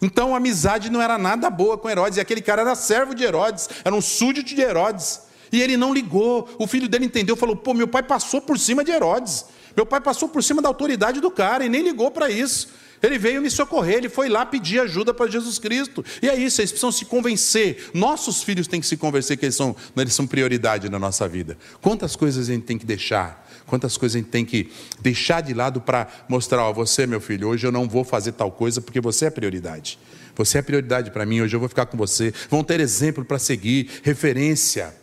Então 0.00 0.32
a 0.32 0.38
amizade 0.38 0.88
não 0.88 1.02
era 1.02 1.18
nada 1.18 1.50
boa 1.50 1.76
com 1.76 1.90
Herodes, 1.90 2.16
e 2.16 2.20
aquele 2.22 2.40
cara 2.40 2.62
era 2.62 2.74
servo 2.74 3.14
de 3.14 3.24
Herodes, 3.24 3.68
era 3.84 3.94
um 3.94 4.00
súdito 4.00 4.54
de 4.54 4.62
Herodes. 4.62 5.20
E 5.52 5.60
ele 5.60 5.76
não 5.76 5.92
ligou. 5.92 6.48
O 6.58 6.66
filho 6.66 6.88
dele 6.88 7.04
entendeu, 7.04 7.36
falou: 7.36 7.54
pô, 7.54 7.74
meu 7.74 7.86
pai 7.86 8.02
passou 8.02 8.40
por 8.40 8.58
cima 8.58 8.82
de 8.82 8.90
Herodes. 8.90 9.44
Meu 9.76 9.86
pai 9.86 10.00
passou 10.00 10.28
por 10.28 10.42
cima 10.42 10.60
da 10.60 10.68
autoridade 10.68 11.20
do 11.20 11.30
cara 11.30 11.64
e 11.64 11.68
nem 11.68 11.82
ligou 11.82 12.10
para 12.10 12.30
isso. 12.30 12.68
Ele 13.02 13.18
veio 13.18 13.42
me 13.42 13.50
socorrer, 13.50 13.96
ele 13.96 14.08
foi 14.08 14.28
lá 14.28 14.46
pedir 14.46 14.80
ajuda 14.80 15.12
para 15.12 15.28
Jesus 15.28 15.58
Cristo. 15.58 16.04
E 16.22 16.28
é 16.28 16.36
isso, 16.36 16.60
eles 16.60 16.70
precisam 16.70 16.92
se 16.92 17.04
convencer. 17.04 17.90
Nossos 17.92 18.44
filhos 18.44 18.68
têm 18.68 18.80
que 18.80 18.86
se 18.86 18.96
convencer 18.96 19.36
que 19.36 19.44
eles 19.44 19.56
são, 19.56 19.74
eles 19.96 20.14
são 20.14 20.24
prioridade 20.24 20.88
na 20.88 21.00
nossa 21.00 21.26
vida. 21.26 21.58
Quantas 21.80 22.14
coisas 22.14 22.48
a 22.48 22.52
gente 22.52 22.64
tem 22.64 22.78
que 22.78 22.86
deixar? 22.86 23.48
Quantas 23.66 23.96
coisas 23.96 24.14
a 24.14 24.18
gente 24.20 24.30
tem 24.30 24.44
que 24.44 24.70
deixar 25.00 25.40
de 25.40 25.52
lado 25.52 25.80
para 25.80 26.06
mostrar, 26.28 26.62
ó, 26.64 26.72
você, 26.72 27.04
meu 27.04 27.20
filho, 27.20 27.48
hoje 27.48 27.66
eu 27.66 27.72
não 27.72 27.88
vou 27.88 28.04
fazer 28.04 28.32
tal 28.32 28.52
coisa 28.52 28.80
porque 28.80 29.00
você 29.00 29.26
é 29.26 29.30
prioridade. 29.30 29.98
Você 30.36 30.58
é 30.58 30.62
prioridade 30.62 31.10
para 31.10 31.26
mim, 31.26 31.40
hoje 31.40 31.56
eu 31.56 31.60
vou 31.60 31.68
ficar 31.68 31.86
com 31.86 31.96
você. 31.96 32.32
Vão 32.48 32.62
ter 32.62 32.78
exemplo 32.78 33.24
para 33.24 33.38
seguir, 33.38 33.90
referência. 34.04 35.01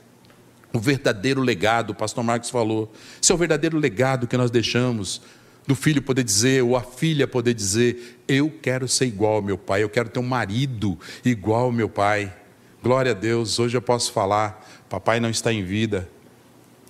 O 0.71 0.79
verdadeiro 0.79 1.41
legado, 1.41 1.91
o 1.91 1.95
pastor 1.95 2.23
Marcos 2.23 2.49
falou. 2.49 2.91
Esse 3.21 3.31
é 3.31 3.35
o 3.35 3.37
verdadeiro 3.37 3.77
legado 3.77 4.27
que 4.27 4.37
nós 4.37 4.51
deixamos 4.51 5.21
do 5.69 5.75
filho 5.75 6.01
poder 6.01 6.23
dizer, 6.23 6.63
ou 6.63 6.75
a 6.75 6.81
filha 6.81 7.27
poder 7.27 7.53
dizer: 7.53 8.19
Eu 8.27 8.51
quero 8.61 8.87
ser 8.87 9.05
igual 9.05 9.35
ao 9.35 9.41
meu 9.41 9.57
pai, 9.57 9.83
eu 9.83 9.89
quero 9.89 10.09
ter 10.09 10.19
um 10.19 10.23
marido 10.23 10.97
igual 11.23 11.65
ao 11.65 11.71
meu 11.71 11.87
pai. 11.87 12.33
Glória 12.81 13.11
a 13.11 13.13
Deus, 13.13 13.59
hoje 13.59 13.77
eu 13.77 13.81
posso 13.81 14.11
falar: 14.11 14.67
Papai 14.89 15.19
não 15.19 15.29
está 15.29 15.53
em 15.53 15.63
vida, 15.63 16.09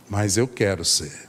mas 0.09 0.37
eu 0.37 0.47
quero 0.47 0.85
ser, 0.85 1.27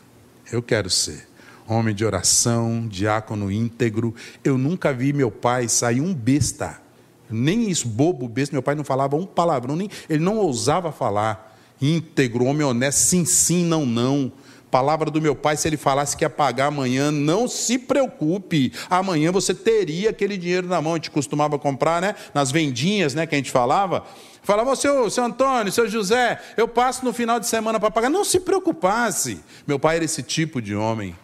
eu 0.52 0.62
quero 0.62 0.88
ser. 0.88 1.28
Homem 1.66 1.94
de 1.94 2.04
oração, 2.04 2.86
diácono 2.88 3.50
íntegro. 3.50 4.14
Eu 4.42 4.56
nunca 4.56 4.92
vi 4.92 5.12
meu 5.12 5.30
pai 5.30 5.68
sair 5.68 6.00
um 6.00 6.12
besta, 6.12 6.80
nem 7.28 7.68
isso, 7.68 7.88
bobo, 7.88 8.28
besta. 8.28 8.54
Meu 8.54 8.62
pai 8.62 8.76
não 8.76 8.84
falava 8.84 9.16
um 9.16 9.26
palavrão, 9.26 9.74
nem, 9.74 9.88
ele 10.08 10.22
não 10.22 10.36
ousava 10.36 10.92
falar. 10.92 11.49
Íntegro, 11.80 12.44
homem 12.44 12.66
honesto, 12.66 12.98
sim, 12.98 13.24
sim, 13.24 13.64
não, 13.64 13.86
não 13.86 14.32
Palavra 14.70 15.10
do 15.10 15.20
meu 15.20 15.34
pai, 15.34 15.56
se 15.56 15.66
ele 15.66 15.76
falasse 15.76 16.16
que 16.16 16.24
ia 16.24 16.30
pagar 16.30 16.66
amanhã, 16.66 17.10
não 17.10 17.48
se 17.48 17.76
preocupe. 17.76 18.72
Amanhã 18.88 19.32
você 19.32 19.52
teria 19.52 20.10
aquele 20.10 20.38
dinheiro 20.38 20.68
na 20.68 20.80
mão. 20.80 20.92
A 20.92 20.96
gente 20.96 21.10
costumava 21.10 21.58
comprar, 21.58 22.00
né? 22.00 22.14
Nas 22.32 22.52
vendinhas, 22.52 23.12
né? 23.12 23.26
Que 23.26 23.34
a 23.34 23.38
gente 23.38 23.50
falava. 23.50 24.04
Falava, 24.44 24.76
seu, 24.76 25.10
seu 25.10 25.24
Antônio, 25.24 25.72
seu 25.72 25.88
José, 25.88 26.40
eu 26.56 26.68
passo 26.68 27.04
no 27.04 27.12
final 27.12 27.40
de 27.40 27.48
semana 27.48 27.80
para 27.80 27.90
pagar. 27.90 28.08
Não 28.08 28.24
se 28.24 28.38
preocupasse. 28.38 29.40
Meu 29.66 29.78
pai 29.78 29.96
era 29.96 30.04
esse 30.04 30.22
tipo 30.22 30.62
de 30.62 30.74
homem. 30.74 31.16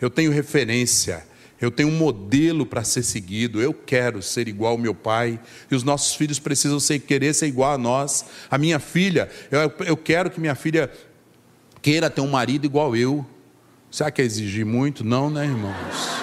Eu 0.00 0.08
tenho 0.08 0.30
referência. 0.30 1.26
Eu 1.62 1.70
tenho 1.70 1.88
um 1.88 1.96
modelo 1.96 2.66
para 2.66 2.82
ser 2.82 3.04
seguido. 3.04 3.62
Eu 3.62 3.72
quero 3.72 4.20
ser 4.20 4.48
igual 4.48 4.72
ao 4.72 4.78
meu 4.78 4.94
pai. 4.94 5.38
E 5.70 5.74
os 5.76 5.84
nossos 5.84 6.16
filhos 6.16 6.40
precisam 6.40 6.80
ser, 6.80 6.98
querer 6.98 7.32
ser 7.32 7.46
igual 7.46 7.74
a 7.74 7.78
nós. 7.78 8.24
A 8.50 8.58
minha 8.58 8.80
filha, 8.80 9.30
eu, 9.48 9.72
eu 9.86 9.96
quero 9.96 10.28
que 10.28 10.40
minha 10.40 10.56
filha 10.56 10.90
queira 11.80 12.10
ter 12.10 12.20
um 12.20 12.28
marido 12.28 12.66
igual 12.66 12.96
eu. 12.96 13.24
Será 13.92 14.10
que 14.10 14.20
é 14.20 14.24
exigir 14.24 14.66
muito? 14.66 15.04
Não, 15.04 15.30
né, 15.30 15.44
irmãos? 15.44 16.21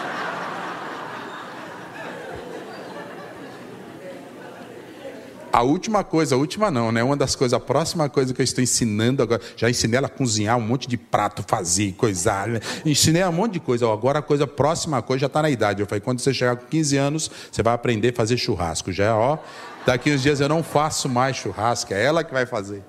A 5.52 5.64
última 5.64 6.04
coisa, 6.04 6.36
a 6.36 6.38
última 6.38 6.70
não, 6.70 6.92
né? 6.92 7.04
Uma 7.04 7.18
das 7.18 7.36
coisas, 7.36 7.54
a 7.54 7.60
próxima 7.60 8.08
coisa 8.08 8.34
que 8.34 8.42
eu 8.42 8.44
estou 8.44 8.64
ensinando 8.64 9.24
agora, 9.24 9.42
já 9.56 9.68
ensinei 9.68 9.98
ela 9.98 10.06
a 10.06 10.10
cozinhar 10.10 10.56
um 10.58 10.62
monte 10.62 10.88
de 10.88 10.96
prato, 10.96 11.44
fazer, 11.48 11.94
coisar, 11.94 12.48
né? 12.48 12.60
ensinei 12.86 13.24
um 13.26 13.32
monte 13.32 13.54
de 13.54 13.60
coisa. 13.60 13.92
Agora 13.92 14.20
a 14.20 14.22
coisa, 14.22 14.44
a 14.44 14.48
próxima 14.48 15.02
coisa 15.02 15.22
já 15.22 15.28
está 15.28 15.42
na 15.42 15.50
idade. 15.50 15.82
Eu 15.82 15.88
falei, 15.88 16.02
quando 16.02 16.20
você 16.20 16.34
chegar 16.34 16.56
com 16.56 16.68
15 16.68 16.98
anos, 16.98 17.32
você 17.52 17.64
vai 17.64 17.74
aprender 17.74 18.10
a 18.10 18.14
fazer 18.14 18.38
churrasco. 18.38 18.92
Já, 18.92 19.16
ó, 19.16 19.40
daqui 19.86 20.12
uns 20.12 20.22
dias 20.22 20.40
eu 20.40 20.48
não 20.48 20.62
faço 20.62 21.10
mais 21.10 21.36
churrasco, 21.36 21.94
é 21.94 22.04
ela 22.04 22.24
que 22.24 22.32
vai 22.32 22.46
fazer. 22.46 22.84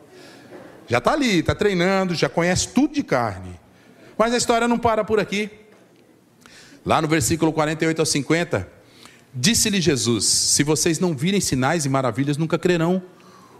Já 0.86 0.98
está 0.98 1.12
ali, 1.12 1.38
está 1.38 1.54
treinando, 1.54 2.14
já 2.14 2.28
conhece 2.28 2.68
tudo 2.68 2.92
de 2.92 3.02
carne. 3.02 3.58
Mas 4.18 4.34
a 4.34 4.36
história 4.36 4.68
não 4.68 4.78
para 4.78 5.02
por 5.02 5.18
aqui. 5.18 5.48
Lá 6.84 7.00
no 7.00 7.08
versículo 7.08 7.52
48 7.52 8.00
ao 8.00 8.06
50, 8.06 8.68
disse-lhe 9.34 9.80
Jesus: 9.80 10.24
Se 10.24 10.62
vocês 10.62 10.98
não 10.98 11.16
virem 11.16 11.40
sinais 11.40 11.84
e 11.84 11.88
maravilhas, 11.88 12.36
nunca 12.36 12.58
crerão. 12.58 13.02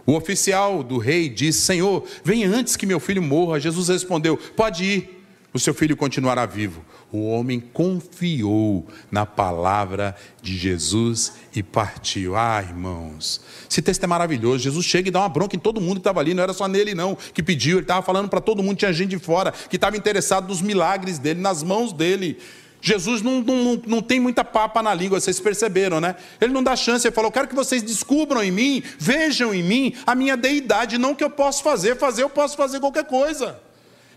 O 0.05 0.13
oficial 0.13 0.83
do 0.83 0.97
rei 0.97 1.29
disse: 1.29 1.61
Senhor, 1.61 2.05
venha 2.23 2.49
antes 2.49 2.75
que 2.75 2.85
meu 2.85 2.99
filho 2.99 3.21
morra. 3.21 3.59
Jesus 3.59 3.89
respondeu: 3.89 4.37
Pode 4.37 4.83
ir, 4.83 5.25
o 5.53 5.59
seu 5.59 5.73
filho 5.73 5.95
continuará 5.95 6.45
vivo 6.45 6.83
o 7.11 7.27
homem 7.27 7.59
confiou 7.59 8.87
na 9.11 9.25
palavra 9.25 10.15
de 10.41 10.57
Jesus 10.57 11.33
e 11.53 11.61
partiu. 11.61 12.35
Ah, 12.37 12.63
irmãos, 12.65 13.41
esse 13.69 13.81
texto 13.81 14.03
é 14.03 14.07
maravilhoso. 14.07 14.59
Jesus 14.59 14.85
chega 14.85 15.09
e 15.09 15.11
dá 15.11 15.19
uma 15.19 15.29
bronca 15.29 15.55
em 15.55 15.59
todo 15.59 15.81
mundo 15.81 15.95
que 15.95 15.99
estava 15.99 16.21
ali, 16.21 16.33
não 16.33 16.41
era 16.41 16.53
só 16.53 16.67
nele, 16.67 16.95
não, 16.95 17.17
que 17.33 17.43
pediu, 17.43 17.77
ele 17.77 17.83
estava 17.83 18.01
falando 18.01 18.29
para 18.29 18.39
todo 18.39 18.63
mundo, 18.63 18.77
tinha 18.77 18.93
gente 18.93 19.09
de 19.09 19.19
fora 19.19 19.51
que 19.51 19.75
estava 19.75 19.97
interessado 19.97 20.47
nos 20.47 20.61
milagres 20.61 21.19
dele, 21.19 21.41
nas 21.41 21.63
mãos 21.63 21.91
dele. 21.91 22.37
Jesus 22.81 23.21
não, 23.21 23.41
não, 23.41 23.81
não 23.85 24.01
tem 24.01 24.19
muita 24.19 24.43
papa 24.43 24.81
na 24.81 24.91
língua, 24.91 25.19
vocês 25.19 25.39
perceberam, 25.39 26.01
né? 26.01 26.15
Ele 26.39 26.51
não 26.51 26.63
dá 26.63 26.75
chance, 26.75 27.07
ele 27.07 27.13
falou: 27.13 27.29
Eu 27.29 27.31
quero 27.31 27.47
que 27.47 27.53
vocês 27.53 27.83
descubram 27.83 28.43
em 28.43 28.51
mim, 28.51 28.83
vejam 28.97 29.53
em 29.53 29.61
mim 29.61 29.95
a 30.05 30.15
minha 30.15 30.35
deidade, 30.35 30.97
não 30.97 31.13
que 31.13 31.23
eu 31.23 31.29
posso 31.29 31.61
fazer, 31.61 31.95
fazer 31.95 32.23
eu 32.23 32.29
posso 32.29 32.57
fazer 32.57 32.79
qualquer 32.79 33.05
coisa. 33.05 33.59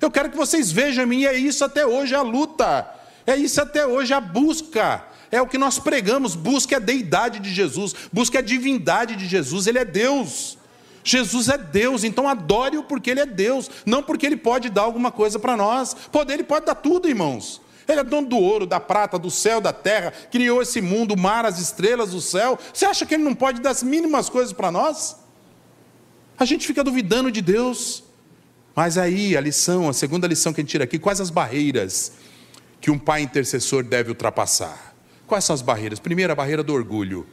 Eu 0.01 0.11
quero 0.11 0.31
que 0.31 0.37
vocês 0.37 0.73
vejam 0.73 1.05
em 1.05 1.07
mim, 1.07 1.25
é 1.25 1.35
isso 1.35 1.63
até 1.63 1.87
hoje 1.87 2.15
a 2.15 2.23
luta, 2.23 2.89
é 3.27 3.37
isso 3.37 3.61
até 3.61 3.87
hoje 3.87 4.15
a 4.15 4.21
busca. 4.21 5.05
É 5.31 5.43
o 5.43 5.47
que 5.47 5.59
nós 5.59 5.79
pregamos, 5.79 6.35
busca 6.35 6.77
a 6.77 6.81
deidade 6.81 7.41
de 7.41 7.53
Jesus, 7.53 7.95
busca 8.13 8.39
a 8.39 8.43
divindade 8.43 9.15
de 9.17 9.27
Jesus, 9.27 9.67
ele 9.67 9.79
é 9.79 9.85
Deus. 9.85 10.57
Jesus 11.03 11.51
é 11.51 11.59
Deus, 11.59 12.03
então 12.03 12.27
adore-o 12.27 12.83
porque 12.83 13.11
ele 13.11 13.21
é 13.21 13.27
Deus, 13.27 13.71
não 13.85 14.03
porque 14.03 14.25
ele 14.25 14.39
pode 14.39 14.71
dar 14.71 14.83
alguma 14.83 15.13
coisa 15.13 15.39
para 15.39 15.55
nós. 15.55 15.93
Poder 16.11 16.35
ele 16.35 16.45
pode 16.45 16.65
dar 16.65 16.77
tudo, 16.77 17.07
irmãos. 17.07 17.61
Ele 17.87 18.01
é 18.01 18.05
dono 18.05 18.29
do 18.29 18.39
ouro, 18.39 18.67
da 18.67 18.81
prata, 18.81 19.19
do 19.19 19.31
céu, 19.31 19.61
da 19.61 19.73
terra, 19.73 20.13
criou 20.31 20.63
esse 20.63 20.81
mundo, 20.81 21.15
o 21.15 21.19
mar, 21.19 21.45
as 21.45 21.59
estrelas, 21.59 22.15
o 22.15 22.21
céu. 22.21 22.59
Você 22.73 22.87
acha 22.87 23.05
que 23.05 23.15
ele 23.15 23.23
não 23.23 23.35
pode 23.35 23.61
dar 23.61 23.71
as 23.71 23.83
mínimas 23.83 24.29
coisas 24.29 24.53
para 24.53 24.71
nós? 24.71 25.17
A 26.39 26.45
gente 26.45 26.67
fica 26.67 26.83
duvidando 26.83 27.31
de 27.31 27.41
Deus. 27.41 28.03
Mas 28.75 28.99
aí 28.99 29.37
a 29.37 29.41
lição, 29.41 29.89
a 29.89 29.93
segunda 29.93 30.27
lição 30.27 30.53
que 30.53 30.61
a 30.61 30.63
gente 30.63 30.71
tira 30.71 30.85
aqui, 30.85 30.99
quais 30.99 31.21
as 31.21 31.31
barreiras 31.31 32.13
que 32.81 32.91
um 32.91 32.99
pai 32.99 33.23
intercessor 33.23 33.85
deve 33.85 34.11
ultrapassar? 34.11 34.95
Quais 35.27 35.45
são 35.45 35.55
as 35.55 35.63
barreiras? 35.63 36.01
Primeiro, 36.01 36.33
a 36.33 36.37
barreira 36.37 36.63
do 36.63 36.73
orgulho. 36.73 37.27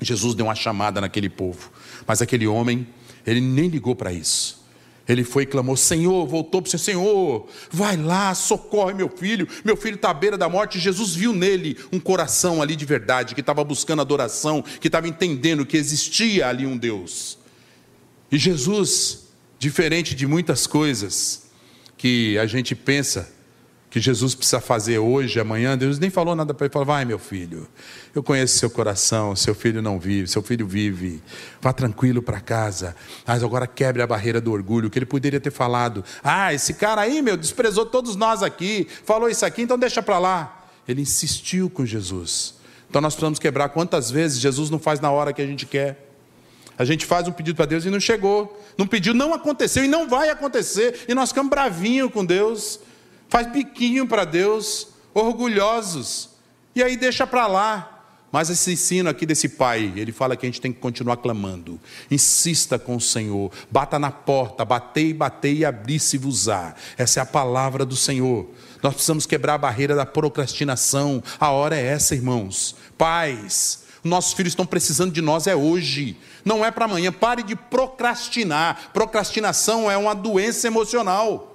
Jesus 0.00 0.34
deu 0.34 0.46
uma 0.46 0.54
chamada 0.54 1.00
naquele 1.00 1.30
povo, 1.30 1.70
mas 2.06 2.20
aquele 2.20 2.46
homem, 2.46 2.86
ele 3.26 3.40
nem 3.40 3.68
ligou 3.68 3.94
para 3.94 4.12
isso. 4.12 4.63
Ele 5.08 5.24
foi 5.24 5.42
e 5.42 5.46
clamou: 5.46 5.76
Senhor, 5.76 6.26
voltou 6.26 6.62
para 6.62 6.74
o 6.74 6.78
Senhor, 6.78 7.46
vai 7.70 7.96
lá, 7.96 8.34
socorre 8.34 8.94
meu 8.94 9.08
filho, 9.08 9.46
meu 9.64 9.76
filho 9.76 9.96
está 9.96 10.10
à 10.10 10.14
beira 10.14 10.38
da 10.38 10.48
morte. 10.48 10.78
Jesus 10.78 11.14
viu 11.14 11.32
nele 11.32 11.76
um 11.92 12.00
coração 12.00 12.62
ali 12.62 12.74
de 12.74 12.84
verdade, 12.84 13.34
que 13.34 13.40
estava 13.40 13.62
buscando 13.62 14.00
adoração, 14.00 14.62
que 14.62 14.88
estava 14.88 15.06
entendendo 15.08 15.66
que 15.66 15.76
existia 15.76 16.48
ali 16.48 16.66
um 16.66 16.76
Deus. 16.76 17.38
E 18.32 18.38
Jesus, 18.38 19.28
diferente 19.58 20.14
de 20.14 20.26
muitas 20.26 20.66
coisas 20.66 21.50
que 21.96 22.38
a 22.38 22.46
gente 22.46 22.74
pensa, 22.74 23.33
que 23.94 24.00
Jesus 24.00 24.34
precisa 24.34 24.60
fazer 24.60 24.98
hoje, 24.98 25.38
amanhã, 25.38 25.78
Deus 25.78 26.00
nem 26.00 26.10
falou 26.10 26.34
nada 26.34 26.52
para 26.52 26.66
ele, 26.66 26.72
falou: 26.72 26.84
vai 26.84 27.04
meu 27.04 27.16
filho, 27.16 27.68
eu 28.12 28.24
conheço 28.24 28.58
seu 28.58 28.68
coração, 28.68 29.36
seu 29.36 29.54
filho 29.54 29.80
não 29.80 30.00
vive, 30.00 30.26
seu 30.26 30.42
filho 30.42 30.66
vive, 30.66 31.22
vá 31.62 31.72
tranquilo 31.72 32.20
para 32.20 32.40
casa, 32.40 32.96
mas 33.24 33.44
agora 33.44 33.68
quebre 33.68 34.02
a 34.02 34.06
barreira 34.08 34.40
do 34.40 34.50
orgulho, 34.50 34.90
que 34.90 34.98
ele 34.98 35.06
poderia 35.06 35.38
ter 35.38 35.52
falado: 35.52 36.04
ah, 36.24 36.52
esse 36.52 36.74
cara 36.74 37.02
aí, 37.02 37.22
meu, 37.22 37.36
desprezou 37.36 37.86
todos 37.86 38.16
nós 38.16 38.42
aqui, 38.42 38.88
falou 39.04 39.28
isso 39.28 39.46
aqui, 39.46 39.62
então 39.62 39.78
deixa 39.78 40.02
para 40.02 40.18
lá. 40.18 40.66
Ele 40.88 41.00
insistiu 41.00 41.70
com 41.70 41.86
Jesus. 41.86 42.56
Então 42.90 43.00
nós 43.00 43.14
precisamos 43.14 43.38
quebrar 43.38 43.68
quantas 43.68 44.10
vezes 44.10 44.40
Jesus 44.40 44.70
não 44.70 44.80
faz 44.80 44.98
na 44.98 45.12
hora 45.12 45.32
que 45.32 45.40
a 45.40 45.46
gente 45.46 45.66
quer. 45.66 46.10
A 46.76 46.84
gente 46.84 47.06
faz 47.06 47.28
um 47.28 47.32
pedido 47.32 47.54
para 47.54 47.66
Deus 47.66 47.84
e 47.84 47.90
não 47.90 48.00
chegou. 48.00 48.60
Não 48.76 48.88
pediu, 48.88 49.14
não 49.14 49.32
aconteceu 49.32 49.84
e 49.84 49.88
não 49.88 50.08
vai 50.08 50.30
acontecer. 50.30 51.04
E 51.06 51.14
nós 51.14 51.28
ficamos 51.28 51.48
bravinhos 51.48 52.10
com 52.10 52.24
Deus 52.24 52.80
faz 53.34 53.48
biquinho 53.48 54.06
para 54.06 54.24
Deus, 54.24 54.86
orgulhosos, 55.12 56.30
e 56.72 56.80
aí 56.80 56.96
deixa 56.96 57.26
para 57.26 57.48
lá. 57.48 57.90
Mas 58.30 58.48
esse 58.48 58.72
ensino 58.72 59.10
aqui 59.10 59.26
desse 59.26 59.48
pai, 59.48 59.92
ele 59.96 60.12
fala 60.12 60.36
que 60.36 60.46
a 60.46 60.48
gente 60.48 60.60
tem 60.60 60.72
que 60.72 60.78
continuar 60.78 61.16
clamando. 61.16 61.80
Insista 62.08 62.78
com 62.78 62.94
o 62.94 63.00
Senhor. 63.00 63.50
Bata 63.68 63.98
na 63.98 64.12
porta, 64.12 64.64
batei, 64.64 65.12
batei 65.12 65.58
e 65.58 65.64
abri-se-vos-á. 65.64 66.76
Essa 66.96 67.18
é 67.18 67.22
a 67.24 67.26
palavra 67.26 67.84
do 67.84 67.96
Senhor. 67.96 68.48
Nós 68.80 68.94
precisamos 68.94 69.26
quebrar 69.26 69.54
a 69.54 69.58
barreira 69.58 69.96
da 69.96 70.06
procrastinação. 70.06 71.20
A 71.40 71.50
hora 71.50 71.76
é 71.76 71.84
essa, 71.84 72.14
irmãos. 72.14 72.76
Pais, 72.96 73.84
nossos 74.04 74.32
filhos 74.32 74.52
estão 74.52 74.66
precisando 74.66 75.12
de 75.12 75.20
nós 75.20 75.48
é 75.48 75.56
hoje, 75.56 76.16
não 76.44 76.64
é 76.64 76.70
para 76.70 76.84
amanhã. 76.84 77.10
Pare 77.10 77.42
de 77.42 77.56
procrastinar. 77.56 78.90
Procrastinação 78.92 79.90
é 79.90 79.96
uma 79.96 80.14
doença 80.14 80.68
emocional. 80.68 81.53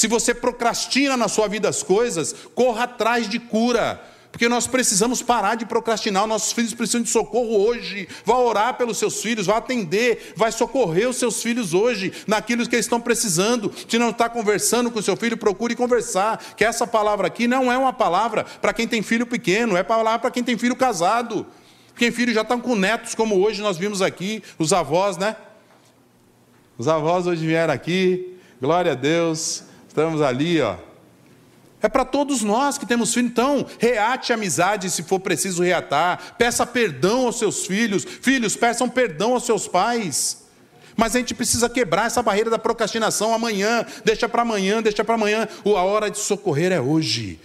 Se 0.00 0.08
você 0.08 0.32
procrastina 0.32 1.14
na 1.14 1.28
sua 1.28 1.46
vida 1.46 1.68
as 1.68 1.82
coisas, 1.82 2.34
corra 2.54 2.84
atrás 2.84 3.28
de 3.28 3.38
cura. 3.38 4.02
Porque 4.32 4.48
nós 4.48 4.66
precisamos 4.66 5.20
parar 5.20 5.56
de 5.56 5.66
procrastinar, 5.66 6.26
nossos 6.26 6.52
filhos 6.52 6.72
precisam 6.72 7.02
de 7.02 7.10
socorro 7.10 7.60
hoje. 7.60 8.08
Vá 8.24 8.38
orar 8.38 8.78
pelos 8.78 8.96
seus 8.96 9.20
filhos, 9.20 9.44
vá 9.44 9.58
atender, 9.58 10.32
vai 10.34 10.50
socorrer 10.52 11.06
os 11.06 11.16
seus 11.16 11.42
filhos 11.42 11.74
hoje, 11.74 12.14
naquilo 12.26 12.66
que 12.66 12.74
eles 12.74 12.86
estão 12.86 12.98
precisando. 12.98 13.70
Se 13.86 13.98
não 13.98 14.08
está 14.08 14.26
conversando 14.26 14.90
com 14.90 15.02
seu 15.02 15.18
filho, 15.18 15.36
procure 15.36 15.76
conversar. 15.76 16.42
Que 16.56 16.64
essa 16.64 16.86
palavra 16.86 17.26
aqui 17.26 17.46
não 17.46 17.70
é 17.70 17.76
uma 17.76 17.92
palavra 17.92 18.44
para 18.44 18.72
quem 18.72 18.88
tem 18.88 19.02
filho 19.02 19.26
pequeno, 19.26 19.76
é 19.76 19.82
palavra 19.82 20.18
para 20.18 20.30
quem 20.30 20.42
tem 20.42 20.56
filho 20.56 20.76
casado. 20.76 21.46
Quem 21.94 22.10
filho 22.10 22.32
já 22.32 22.40
estão 22.40 22.58
com 22.58 22.74
netos, 22.74 23.14
como 23.14 23.38
hoje 23.38 23.60
nós 23.60 23.76
vimos 23.76 24.00
aqui, 24.00 24.42
os 24.58 24.72
avós, 24.72 25.18
né? 25.18 25.36
Os 26.78 26.88
avós 26.88 27.26
hoje 27.26 27.46
vieram 27.46 27.74
aqui, 27.74 28.38
glória 28.62 28.92
a 28.92 28.94
Deus. 28.94 29.68
Estamos 29.90 30.22
ali, 30.22 30.60
ó. 30.60 30.76
É 31.82 31.88
para 31.88 32.04
todos 32.04 32.42
nós 32.42 32.78
que 32.78 32.86
temos 32.86 33.12
filhos. 33.12 33.28
Então, 33.32 33.66
reate 33.76 34.30
a 34.30 34.36
amizade 34.36 34.88
se 34.88 35.02
for 35.02 35.18
preciso 35.18 35.64
reatar. 35.64 36.36
Peça 36.38 36.64
perdão 36.64 37.26
aos 37.26 37.40
seus 37.40 37.66
filhos. 37.66 38.04
Filhos, 38.04 38.54
peçam 38.54 38.88
perdão 38.88 39.32
aos 39.32 39.44
seus 39.44 39.66
pais. 39.66 40.44
Mas 40.96 41.16
a 41.16 41.18
gente 41.18 41.34
precisa 41.34 41.68
quebrar 41.68 42.06
essa 42.06 42.22
barreira 42.22 42.48
da 42.48 42.58
procrastinação 42.58 43.34
amanhã. 43.34 43.84
Deixa 44.04 44.28
para 44.28 44.42
amanhã, 44.42 44.80
deixa 44.80 45.02
para 45.02 45.16
amanhã. 45.16 45.48
A 45.64 45.82
hora 45.82 46.08
de 46.08 46.18
socorrer 46.18 46.70
é 46.70 46.80
hoje. 46.80 47.40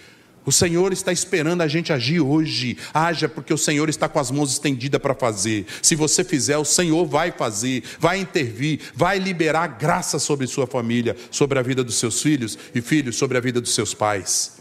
O 0.45 0.51
Senhor 0.51 0.93
está 0.93 1.11
esperando 1.11 1.61
a 1.61 1.67
gente 1.67 1.91
agir 1.91 2.19
hoje. 2.19 2.77
Haja, 2.93 3.27
porque 3.27 3.53
o 3.53 3.57
Senhor 3.57 3.89
está 3.89 4.07
com 4.07 4.19
as 4.19 4.29
mãos 4.29 4.51
estendidas 4.51 5.01
para 5.01 5.15
fazer. 5.15 5.65
Se 5.81 5.95
você 5.95 6.23
fizer, 6.23 6.57
o 6.57 6.65
Senhor 6.65 7.05
vai 7.05 7.31
fazer, 7.31 7.83
vai 7.99 8.19
intervir, 8.19 8.79
vai 8.93 9.17
liberar 9.17 9.67
graça 9.67 10.19
sobre 10.19 10.45
sua 10.45 10.67
família, 10.67 11.15
sobre 11.31 11.57
a 11.57 11.63
vida 11.63 11.83
dos 11.83 11.95
seus 11.95 12.21
filhos 12.21 12.57
e 12.75 12.81
filhos, 12.81 13.15
sobre 13.15 13.37
a 13.37 13.41
vida 13.41 13.59
dos 13.59 13.73
seus 13.73 13.93
pais. 13.93 14.57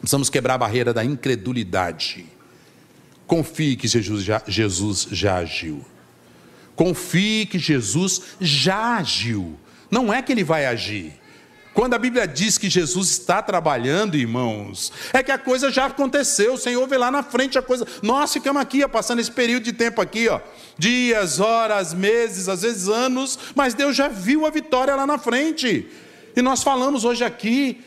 Precisamos 0.00 0.28
quebrar 0.28 0.54
a 0.54 0.58
barreira 0.58 0.92
da 0.92 1.04
incredulidade. 1.04 2.26
Confie 3.26 3.76
que 3.76 3.86
Jesus 3.86 4.24
já, 4.24 4.42
Jesus 4.48 5.06
já 5.12 5.36
agiu. 5.36 5.84
Confie 6.74 7.46
que 7.46 7.58
Jesus 7.58 8.22
já 8.40 8.96
agiu. 8.96 9.56
Não 9.88 10.12
é 10.12 10.20
que 10.20 10.32
ele 10.32 10.42
vai 10.42 10.66
agir. 10.66 11.12
Quando 11.72 11.94
a 11.94 11.98
Bíblia 11.98 12.26
diz 12.26 12.58
que 12.58 12.68
Jesus 12.68 13.10
está 13.10 13.40
trabalhando, 13.40 14.16
irmãos, 14.16 14.92
é 15.12 15.22
que 15.22 15.30
a 15.30 15.38
coisa 15.38 15.70
já 15.70 15.86
aconteceu. 15.86 16.54
O 16.54 16.58
Senhor 16.58 16.86
vê 16.88 16.98
lá 16.98 17.10
na 17.10 17.22
frente 17.22 17.58
a 17.58 17.62
coisa. 17.62 17.86
Nós 18.02 18.32
ficamos 18.32 18.60
aqui, 18.60 18.82
ó, 18.82 18.88
passando 18.88 19.20
esse 19.20 19.30
período 19.30 19.62
de 19.62 19.72
tempo 19.72 20.00
aqui, 20.00 20.28
ó, 20.28 20.40
dias, 20.76 21.38
horas, 21.38 21.94
meses, 21.94 22.48
às 22.48 22.62
vezes 22.62 22.88
anos, 22.88 23.38
mas 23.54 23.74
Deus 23.74 23.94
já 23.94 24.08
viu 24.08 24.46
a 24.46 24.50
vitória 24.50 24.96
lá 24.96 25.06
na 25.06 25.16
frente. 25.16 25.88
E 26.36 26.42
nós 26.42 26.62
falamos 26.62 27.04
hoje 27.04 27.24
aqui, 27.24 27.80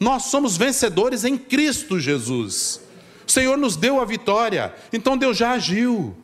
nós 0.00 0.24
somos 0.24 0.56
vencedores 0.56 1.24
em 1.24 1.38
Cristo 1.38 2.00
Jesus. 2.00 2.80
O 3.26 3.30
Senhor 3.30 3.56
nos 3.56 3.76
deu 3.76 4.00
a 4.00 4.04
vitória, 4.04 4.74
então 4.92 5.16
Deus 5.16 5.36
já 5.36 5.52
agiu. 5.52 6.16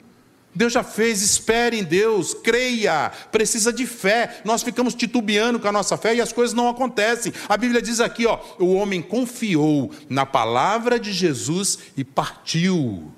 Deus 0.55 0.73
já 0.73 0.85
fez, 0.85 1.21
espere 1.21 1.79
em 1.79 1.85
Deus, 1.85 2.33
creia, 2.33 3.11
precisa 3.33 3.73
de 3.73 3.87
fé. 3.87 4.41
Nós 4.45 4.63
ficamos 4.63 4.95
titubeando 4.95 5.59
com 5.59 5.67
a 5.67 5.73
nossa 5.73 5.97
fé 5.97 6.15
e 6.15 6.21
as 6.21 6.33
coisas 6.33 6.55
não 6.55 6.69
acontecem. 6.69 7.33
A 7.49 7.57
Bíblia 7.57 7.83
diz 7.83 8.01
aqui, 8.01 8.27
ó, 8.27 8.39
o 8.59 8.75
homem 8.75 9.03
confiou 9.03 9.91
na 10.09 10.25
palavra 10.25 10.99
de 10.99 11.13
Jesus 11.13 11.79
e 11.97 12.05
partiu. 12.05 13.11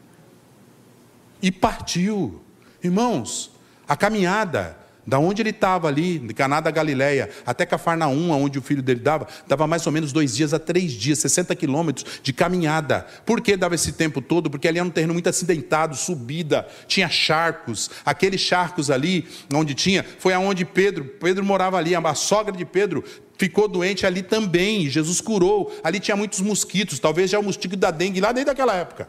E 1.42 1.52
partiu. 1.52 2.40
Irmãos, 2.82 3.50
a 3.86 3.96
caminhada 3.96 4.85
da 5.06 5.18
onde 5.18 5.40
ele 5.40 5.50
estava 5.50 5.86
ali, 5.86 6.18
de 6.18 6.34
Caná 6.34 6.60
da 6.60 6.70
Galileia, 6.70 7.30
até 7.46 7.64
Cafarnaum, 7.64 8.30
onde 8.30 8.58
o 8.58 8.62
filho 8.62 8.82
dele 8.82 9.00
dava, 9.00 9.28
dava 9.46 9.66
mais 9.66 9.86
ou 9.86 9.92
menos 9.92 10.12
dois 10.12 10.34
dias 10.34 10.52
a 10.52 10.58
três 10.58 10.92
dias, 10.92 11.18
60 11.20 11.54
quilômetros 11.54 12.20
de 12.22 12.32
caminhada. 12.32 13.06
Por 13.24 13.40
que 13.40 13.56
dava 13.56 13.74
esse 13.74 13.92
tempo 13.92 14.20
todo? 14.20 14.50
Porque 14.50 14.66
ali 14.66 14.78
era 14.78 14.86
um 14.86 14.90
terreno 14.90 15.12
muito 15.12 15.28
acidentado, 15.28 15.94
subida, 15.96 16.66
tinha 16.88 17.08
charcos. 17.08 17.90
Aqueles 18.04 18.40
charcos 18.40 18.90
ali, 18.90 19.26
onde 19.54 19.74
tinha, 19.74 20.04
foi 20.18 20.32
aonde 20.32 20.64
Pedro, 20.64 21.04
Pedro 21.04 21.44
morava 21.44 21.76
ali, 21.76 21.94
a 21.94 22.14
sogra 22.14 22.56
de 22.56 22.64
Pedro 22.64 23.04
ficou 23.38 23.68
doente 23.68 24.06
ali 24.06 24.22
também, 24.22 24.88
Jesus 24.88 25.20
curou. 25.20 25.72
Ali 25.84 26.00
tinha 26.00 26.16
muitos 26.16 26.40
mosquitos, 26.40 26.98
talvez 26.98 27.30
já 27.30 27.38
o 27.38 27.42
mosquito 27.42 27.76
da 27.76 27.90
dengue 27.90 28.20
lá 28.20 28.32
desde 28.32 28.50
aquela 28.50 28.74
época. 28.74 29.08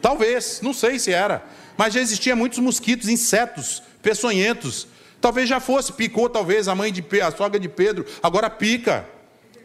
Talvez, 0.00 0.60
não 0.62 0.72
sei 0.72 0.98
se 0.98 1.12
era. 1.12 1.44
Mas 1.76 1.94
já 1.94 2.00
existia 2.00 2.36
muitos 2.36 2.58
mosquitos, 2.58 3.08
insetos, 3.08 3.82
peçonhentos. 4.02 4.86
Talvez 5.20 5.48
já 5.48 5.60
fosse, 5.60 5.92
picou 5.92 6.28
talvez 6.28 6.68
a 6.68 6.74
mãe 6.74 6.92
de 6.92 7.04
a 7.20 7.30
sogra 7.30 7.58
de 7.58 7.68
Pedro, 7.68 8.04
agora 8.22 8.50
pica 8.50 9.06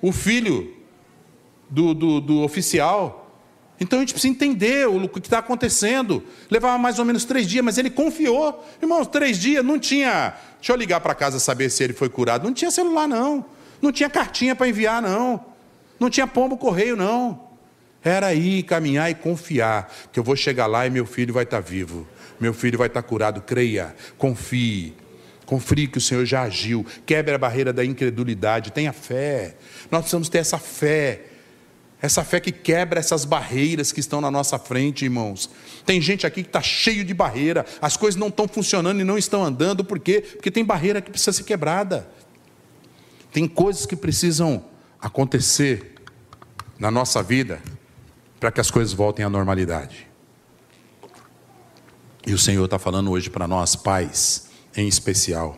o 0.02 0.12
filho 0.12 0.74
do, 1.70 1.94
do, 1.94 2.22
do 2.22 2.42
oficial. 2.42 3.28
Então 3.80 4.00
a 4.00 4.02
gente 4.02 4.14
precisa 4.14 4.32
entender 4.34 4.88
o 4.88 5.08
que 5.08 5.20
está 5.20 5.40
acontecendo. 5.40 6.24
Levava 6.50 6.78
mais 6.78 7.00
ou 7.00 7.06
menos 7.06 7.24
três 7.24 7.48
dias, 7.48 7.64
mas 7.64 7.78
ele 7.78 7.90
confiou. 7.90 8.66
Irmãos, 8.82 9.08
três 9.08 9.38
dias 9.38 9.64
não 9.64 9.80
tinha. 9.80 10.34
Deixa 10.58 10.74
eu 10.74 10.76
ligar 10.76 11.00
para 11.00 11.16
casa 11.16 11.40
saber 11.40 11.70
se 11.70 11.84
ele 11.84 11.94
foi 11.94 12.10
curado. 12.10 12.44
Não 12.44 12.54
tinha 12.54 12.72
celular, 12.72 13.08
não. 13.08 13.46
Não 13.82 13.92
tinha 13.92 14.10
cartinha 14.10 14.54
para 14.54 14.68
enviar, 14.68 15.02
não. 15.02 15.46
Não 15.98 16.10
tinha 16.10 16.28
pombo 16.28 16.58
correio, 16.58 16.98
não. 16.98 17.48
Era 18.04 18.34
ir, 18.34 18.64
caminhar 18.64 19.10
e 19.12 19.16
confiar 19.16 19.94
que 20.12 20.20
eu 20.20 20.24
vou 20.24 20.36
chegar 20.36 20.66
lá 20.66 20.86
e 20.86 20.90
meu 20.90 21.06
filho 21.06 21.34
vai 21.34 21.44
estar 21.44 21.62
vivo. 21.62 22.06
Meu 22.40 22.54
filho 22.54 22.78
vai 22.78 22.88
estar 22.88 23.02
curado. 23.02 23.42
Creia, 23.42 23.96
confie. 24.18 24.94
Confie 25.50 25.88
que 25.88 25.98
o 25.98 26.02
Senhor 26.02 26.24
já 26.28 26.44
agiu. 26.44 26.86
Quebre 27.08 27.34
a 27.34 27.38
barreira 27.40 27.74
da 27.74 27.84
incredulidade. 27.84 28.72
Tenha 28.72 28.94
fé. 28.94 29.56
Nós 29.90 30.02
precisamos 30.02 30.30
ter 30.30 30.38
essa 30.38 30.60
fé. 30.60 31.24
Essa 32.00 32.24
fé 32.24 32.40
que 32.40 32.52
quebra 32.52 33.00
essas 33.00 33.26
barreiras 33.26 33.92
que 33.92 34.00
estão 34.00 34.22
na 34.22 34.30
nossa 34.30 34.60
frente, 34.60 35.06
irmãos. 35.06 35.50
Tem 35.88 36.00
gente 36.00 36.28
aqui 36.28 36.44
que 36.44 36.50
está 36.50 36.62
cheio 36.62 37.04
de 37.04 37.16
barreira, 37.16 37.66
as 37.82 37.98
coisas 37.98 38.18
não 38.18 38.28
estão 38.28 38.48
funcionando 38.48 39.02
e 39.02 39.04
não 39.04 39.18
estão 39.18 39.44
andando, 39.44 39.84
por 39.84 39.98
quê? 39.98 40.22
Porque 40.22 40.52
tem 40.52 40.64
barreira 40.64 41.02
que 41.02 41.10
precisa 41.10 41.34
ser 41.34 41.44
quebrada. 41.44 42.08
Tem 43.34 43.48
coisas 43.48 43.88
que 43.88 43.96
precisam 43.96 44.64
acontecer 45.02 45.96
na 46.78 46.92
nossa 46.92 47.24
vida 47.24 47.60
para 48.40 48.52
que 48.52 48.62
as 48.62 48.70
coisas 48.70 48.94
voltem 48.94 49.26
à 49.26 49.30
normalidade. 49.32 50.08
E 52.26 52.34
o 52.34 52.38
Senhor 52.38 52.66
está 52.66 52.78
falando 52.78 53.10
hoje 53.10 53.32
para 53.32 53.48
nós, 53.48 53.76
pais, 53.76 54.49
em 54.76 54.88
especial. 54.88 55.58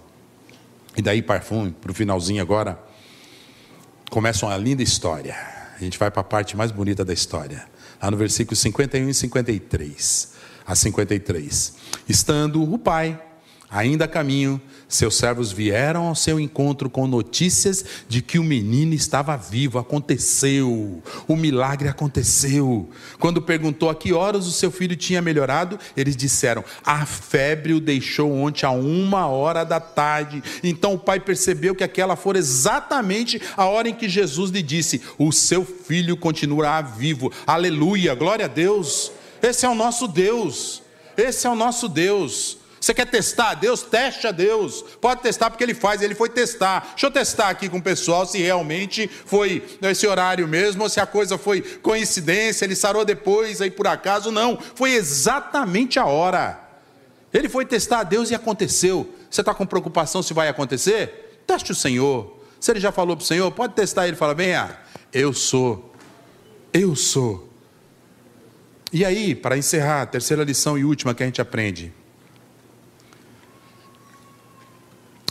E 0.95 1.01
daí, 1.01 1.21
para 1.21 1.41
o 1.89 1.93
finalzinho 1.93 2.41
agora, 2.41 2.79
começa 4.09 4.45
uma 4.45 4.57
linda 4.57 4.83
história. 4.83 5.35
a 5.75 5.79
gente 5.79 5.97
vai 5.97 6.11
para 6.11 6.21
a 6.21 6.23
parte 6.23 6.55
mais 6.57 6.71
bonita 6.71 7.03
da 7.05 7.13
história. 7.13 7.65
Lá 8.01 8.11
no 8.11 8.17
versículo 8.17 8.55
51 8.55 9.09
e 9.09 9.13
53 9.13 10.33
a 10.65 10.75
53. 10.75 11.73
Estando 12.07 12.61
o 12.61 12.77
pai 12.77 13.19
ainda 13.69 14.05
a 14.05 14.07
caminho, 14.07 14.61
seus 14.91 15.15
servos 15.15 15.53
vieram 15.53 16.07
ao 16.07 16.15
seu 16.15 16.37
encontro 16.37 16.89
com 16.89 17.07
notícias 17.07 17.85
de 18.09 18.21
que 18.21 18.37
o 18.37 18.43
menino 18.43 18.93
estava 18.93 19.37
vivo. 19.37 19.79
Aconteceu, 19.79 21.01
o 21.27 21.35
milagre 21.35 21.87
aconteceu. 21.87 22.89
Quando 23.17 23.41
perguntou 23.41 23.89
a 23.89 23.95
que 23.95 24.11
horas 24.11 24.45
o 24.45 24.51
seu 24.51 24.69
filho 24.69 24.97
tinha 24.97 25.21
melhorado, 25.21 25.79
eles 25.95 26.15
disseram: 26.15 26.63
a 26.83 27.05
febre 27.05 27.73
o 27.73 27.79
deixou 27.79 28.33
ontem 28.33 28.65
a 28.65 28.71
uma 28.71 29.27
hora 29.27 29.63
da 29.63 29.79
tarde. 29.79 30.43
Então 30.61 30.93
o 30.93 30.99
pai 30.99 31.21
percebeu 31.21 31.73
que 31.73 31.85
aquela 31.85 32.17
fora 32.17 32.37
exatamente 32.37 33.41
a 33.55 33.65
hora 33.65 33.87
em 33.87 33.93
que 33.93 34.09
Jesus 34.09 34.51
lhe 34.51 34.61
disse: 34.61 35.01
o 35.17 35.31
seu 35.31 35.63
filho 35.63 36.17
continuará 36.17 36.81
vivo. 36.81 37.31
Aleluia, 37.47 38.13
glória 38.13 38.45
a 38.45 38.49
Deus. 38.49 39.11
Esse 39.41 39.65
é 39.65 39.69
o 39.69 39.75
nosso 39.75 40.05
Deus. 40.05 40.83
Esse 41.15 41.47
é 41.47 41.49
o 41.49 41.55
nosso 41.55 41.87
Deus. 41.87 42.60
Você 42.81 42.95
quer 42.95 43.05
testar 43.05 43.53
Deus? 43.53 43.83
Teste 43.83 44.25
a 44.25 44.31
Deus. 44.31 44.83
Pode 44.99 45.21
testar 45.21 45.51
porque 45.51 45.63
Ele 45.63 45.75
faz, 45.75 46.01
Ele 46.01 46.15
foi 46.15 46.29
testar. 46.29 46.87
Deixa 46.89 47.05
eu 47.05 47.11
testar 47.11 47.49
aqui 47.49 47.69
com 47.69 47.77
o 47.77 47.81
pessoal 47.81 48.25
se 48.25 48.39
realmente 48.39 49.07
foi 49.07 49.63
esse 49.83 50.07
horário 50.07 50.47
mesmo, 50.47 50.81
ou 50.81 50.89
se 50.89 50.99
a 50.99 51.05
coisa 51.05 51.37
foi 51.37 51.61
coincidência, 51.61 52.65
Ele 52.65 52.75
sarou 52.75 53.05
depois, 53.05 53.61
aí 53.61 53.69
por 53.69 53.85
acaso. 53.85 54.31
Não, 54.31 54.57
foi 54.73 54.93
exatamente 54.93 55.99
a 55.99 56.05
hora. 56.05 56.59
Ele 57.31 57.47
foi 57.47 57.67
testar 57.67 57.99
a 57.99 58.03
Deus 58.03 58.31
e 58.31 58.35
aconteceu. 58.35 59.13
Você 59.29 59.41
está 59.41 59.53
com 59.53 59.63
preocupação 59.63 60.23
se 60.23 60.33
vai 60.33 60.47
acontecer? 60.47 61.43
Teste 61.45 61.73
o 61.73 61.75
Senhor. 61.75 62.35
Se 62.59 62.71
Ele 62.71 62.79
já 62.79 62.91
falou 62.91 63.15
para 63.15 63.23
o 63.23 63.27
Senhor, 63.27 63.51
pode 63.51 63.75
testar 63.75 64.07
Ele. 64.07 64.17
Fala, 64.17 64.33
venha, 64.33 64.75
eu 65.13 65.33
sou. 65.33 65.93
Eu 66.73 66.95
sou. 66.95 67.47
E 68.91 69.05
aí, 69.05 69.35
para 69.35 69.55
encerrar, 69.55 70.07
terceira 70.07 70.43
lição 70.43 70.79
e 70.79 70.83
última 70.83 71.13
que 71.13 71.21
a 71.21 71.27
gente 71.27 71.39
aprende. 71.39 72.00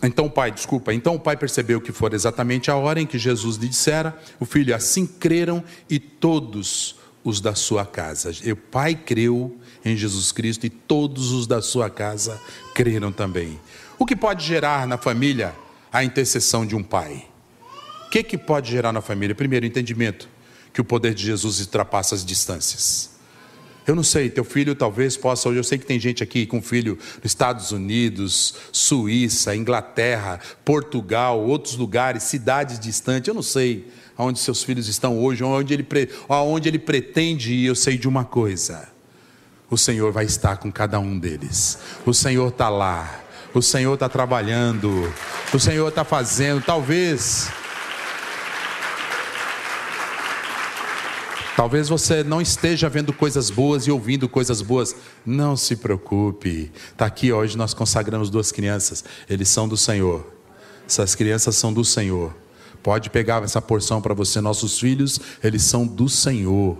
Então 0.03 0.27
o 0.27 0.31
pai, 0.31 0.51
desculpa, 0.51 0.95
então 0.95 1.15
o 1.15 1.21
pai 1.21 1.37
percebeu 1.37 1.81
que 1.81 1.93
fora 1.93 2.15
exatamente 2.15 2.71
a 2.71 2.77
hora 2.77 3.01
em 3.01 3.07
que 3.07 3.19
Jesus 3.19 3.57
lhe 3.57 3.69
dissera, 3.69 4.19
o 4.39 4.47
filho, 4.47 4.75
assim 4.75 5.07
creram 5.07 5.63
e 5.89 5.99
todos 5.99 6.97
os 7.23 7.41
da 7.41 7.55
sua 7.55 7.85
casa. 7.85 8.31
O 8.51 8.57
pai 8.57 8.95
creu 8.95 9.57
em 9.85 9.97
Jesus 9.97 10.33
Cristo 10.33 10.65
e 10.65 10.71
todos 10.71 11.33
os 11.33 11.47
da 11.47 11.61
sua 11.61 11.91
casa 11.91 12.41
creram 12.75 13.13
também. 13.13 13.61
O 13.99 14.07
que 14.07 14.17
pode 14.17 14.45
gerar 14.45 14.87
na 14.87 14.97
família 14.97 15.55
a 15.93 16.03
intercessão 16.03 16.65
de 16.65 16.75
um 16.75 16.83
pai? 16.83 17.27
O 18.07 18.11
que, 18.11 18.23
que 18.23 18.39
pode 18.39 18.71
gerar 18.71 18.93
na 18.93 19.03
família? 19.03 19.35
Primeiro, 19.35 19.67
entendimento 19.67 20.29
que 20.73 20.81
o 20.81 20.85
poder 20.85 21.15
de 21.15 21.25
Jesus 21.25 21.61
ultrapassa 21.61 22.15
as 22.15 22.25
distâncias. 22.25 23.10
Eu 23.87 23.95
não 23.95 24.03
sei, 24.03 24.31
teu 24.31 24.45
filho 24.45 24.75
talvez 24.75 25.17
possa 25.17 25.49
hoje. 25.49 25.59
Eu 25.59 25.65
sei 25.65 25.79
que 25.79 25.87
tem 25.87 25.99
gente 25.99 26.23
aqui 26.23 26.47
com 26.47 26.61
filho 26.61 26.99
nos 27.17 27.25
Estados 27.25 27.73
Unidos, 27.73 28.55
Suíça, 28.73 29.57
Inglaterra, 29.57 30.39
Portugal, 30.65 31.41
outros 31.41 31.77
lugares, 31.77 32.25
cidades 32.25 32.79
distantes. 32.79 33.29
Eu 33.29 33.35
não 33.35 33.43
sei 33.43 33.89
aonde 34.17 34.39
seus 34.39 34.63
filhos 34.63 34.87
estão 34.87 35.19
hoje, 35.19 35.43
aonde 35.43 35.75
ele, 35.75 35.87
aonde 36.29 36.69
ele 36.69 36.79
pretende 36.79 37.53
ir. 37.53 37.67
Eu 37.67 37.75
sei 37.75 37.97
de 37.97 38.07
uma 38.07 38.25
coisa: 38.25 38.89
o 39.71 39.79
Senhor 39.79 40.13
vai 40.13 40.25
estar 40.25 40.59
com 40.59 40.71
cada 40.71 41.01
um 41.01 41.19
deles. 41.19 41.79
O 42.05 42.13
Senhor 42.13 42.49
está 42.49 42.69
lá. 42.69 43.25
O 43.53 43.61
Senhor 43.61 43.95
está 43.95 44.09
trabalhando. 44.09 45.13
O 45.53 45.59
Senhor 45.59 45.89
está 45.89 46.05
fazendo. 46.05 46.63
Talvez 46.63 47.51
Talvez 51.61 51.91
você 51.91 52.25
não 52.25 52.41
esteja 52.41 52.89
vendo 52.89 53.13
coisas 53.13 53.51
boas 53.51 53.87
e 53.87 53.91
ouvindo 53.91 54.27
coisas 54.27 54.63
boas. 54.63 54.97
Não 55.27 55.59
se 55.59 55.77
preocupe. 55.77 56.73
Está 56.91 57.05
aqui 57.05 57.31
hoje 57.35 57.55
nós 57.55 57.75
consagramos 57.75 58.31
duas 58.31 58.51
crianças. 58.51 59.05
Eles 59.29 59.51
são 59.51 59.69
do 59.69 59.77
Senhor. 59.77 60.27
Essas 60.89 61.15
crianças 61.15 61.57
são 61.57 61.71
do 61.71 61.85
Senhor. 61.85 62.35
Pode 62.83 63.11
pegar 63.11 63.43
essa 63.43 63.61
porção 63.61 64.01
para 64.01 64.15
você. 64.15 64.41
Nossos 64.41 64.79
filhos, 64.79 65.21
eles 65.45 65.63
são 65.63 65.87
do 65.87 66.09
Senhor. 66.09 66.79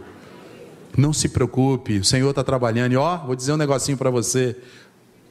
Não 0.97 1.13
se 1.13 1.29
preocupe. 1.29 1.99
O 1.99 2.05
Senhor 2.05 2.31
está 2.31 2.43
trabalhando. 2.43 2.93
E 2.93 2.97
ó, 2.97 3.19
vou 3.19 3.37
dizer 3.37 3.53
um 3.53 3.59
negocinho 3.59 3.99
para 3.99 4.09
você. 4.09 4.57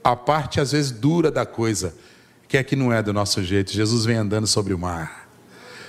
A 0.03 0.15
parte 0.15 0.61
às 0.61 0.73
vezes 0.73 0.91
dura 0.91 1.31
da 1.31 1.43
coisa, 1.43 1.95
que 2.47 2.55
é 2.55 2.63
que 2.63 2.75
não 2.75 2.93
é 2.93 3.01
do 3.01 3.11
nosso 3.11 3.43
jeito. 3.43 3.71
Jesus 3.71 4.05
vem 4.05 4.17
andando 4.17 4.45
sobre 4.45 4.75
o 4.75 4.77
mar. 4.77 5.27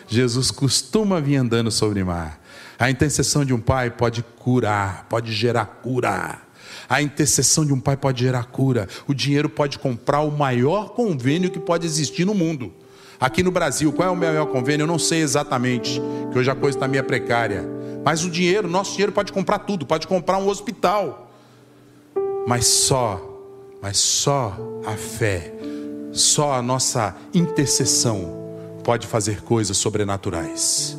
Jesus 0.08 0.50
costuma 0.50 1.20
vir 1.20 1.36
andando 1.36 1.70
sobre 1.70 2.00
o 2.02 2.06
mar. 2.06 2.40
A 2.80 2.90
intercessão 2.90 3.44
de 3.44 3.52
um 3.52 3.60
pai 3.60 3.90
pode 3.90 4.22
curar, 4.38 5.04
pode 5.06 5.30
gerar 5.34 5.66
cura. 5.66 6.40
A 6.88 7.02
intercessão 7.02 7.62
de 7.62 7.74
um 7.74 7.78
pai 7.78 7.94
pode 7.94 8.24
gerar 8.24 8.44
cura. 8.44 8.88
O 9.06 9.12
dinheiro 9.12 9.50
pode 9.50 9.78
comprar 9.78 10.22
o 10.22 10.30
maior 10.30 10.88
convênio 10.94 11.50
que 11.50 11.60
pode 11.60 11.86
existir 11.86 12.24
no 12.24 12.34
mundo. 12.34 12.72
Aqui 13.20 13.42
no 13.42 13.50
Brasil, 13.50 13.92
qual 13.92 14.08
é 14.08 14.10
o 14.10 14.16
maior 14.16 14.46
convênio? 14.46 14.84
Eu 14.84 14.86
não 14.86 14.98
sei 14.98 15.20
exatamente, 15.20 16.00
que 16.32 16.38
hoje 16.38 16.50
a 16.50 16.54
coisa 16.54 16.78
está 16.78 16.88
meio 16.88 17.04
precária. 17.04 17.68
Mas 18.02 18.24
o 18.24 18.30
dinheiro, 18.30 18.66
nosso 18.66 18.92
dinheiro 18.92 19.12
pode 19.12 19.30
comprar 19.30 19.58
tudo, 19.58 19.84
pode 19.84 20.06
comprar 20.06 20.38
um 20.38 20.48
hospital. 20.48 21.30
Mas 22.46 22.66
só, 22.66 23.20
mas 23.82 23.98
só 23.98 24.56
a 24.86 24.92
fé, 24.92 25.52
só 26.12 26.54
a 26.54 26.62
nossa 26.62 27.14
intercessão 27.34 28.40
pode 28.82 29.06
fazer 29.06 29.42
coisas 29.42 29.76
sobrenaturais. 29.76 30.96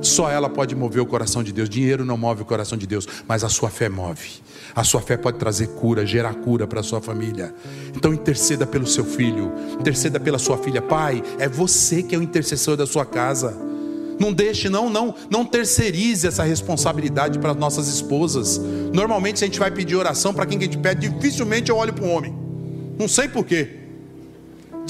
Só 0.00 0.30
ela 0.30 0.48
pode 0.48 0.74
mover 0.74 1.02
o 1.02 1.06
coração 1.06 1.42
de 1.42 1.52
Deus. 1.52 1.68
Dinheiro 1.68 2.04
não 2.04 2.16
move 2.16 2.42
o 2.42 2.44
coração 2.44 2.76
de 2.76 2.86
Deus, 2.86 3.06
mas 3.28 3.44
a 3.44 3.48
sua 3.48 3.70
fé 3.70 3.88
move. 3.88 4.40
A 4.74 4.84
sua 4.84 5.00
fé 5.00 5.16
pode 5.16 5.38
trazer 5.38 5.68
cura, 5.68 6.06
gerar 6.06 6.34
cura 6.34 6.66
para 6.66 6.80
a 6.80 6.82
sua 6.82 7.00
família. 7.00 7.54
Então 7.94 8.14
interceda 8.14 8.66
pelo 8.66 8.86
seu 8.86 9.04
filho, 9.04 9.52
interceda 9.78 10.18
pela 10.20 10.38
sua 10.38 10.56
filha. 10.58 10.80
Pai, 10.80 11.22
é 11.38 11.48
você 11.48 12.02
que 12.02 12.14
é 12.14 12.18
o 12.18 12.22
intercessor 12.22 12.76
da 12.76 12.86
sua 12.86 13.04
casa. 13.04 13.56
Não 14.18 14.32
deixe, 14.32 14.68
não, 14.68 14.90
não, 14.90 15.14
não 15.30 15.46
terceirize 15.46 16.26
essa 16.26 16.42
responsabilidade 16.44 17.38
para 17.38 17.54
nossas 17.54 17.88
esposas. 17.88 18.60
Normalmente, 18.92 19.38
se 19.38 19.44
a 19.44 19.48
gente 19.48 19.58
vai 19.58 19.70
pedir 19.70 19.96
oração 19.96 20.34
para 20.34 20.44
quem 20.44 20.58
que 20.58 20.64
a 20.64 20.66
gente 20.66 20.78
pede, 20.78 21.08
dificilmente 21.08 21.70
eu 21.70 21.76
olho 21.76 21.92
para 21.92 22.04
um 22.04 22.14
homem. 22.14 22.34
Não 22.98 23.08
sei 23.08 23.28
porquê. 23.28 23.79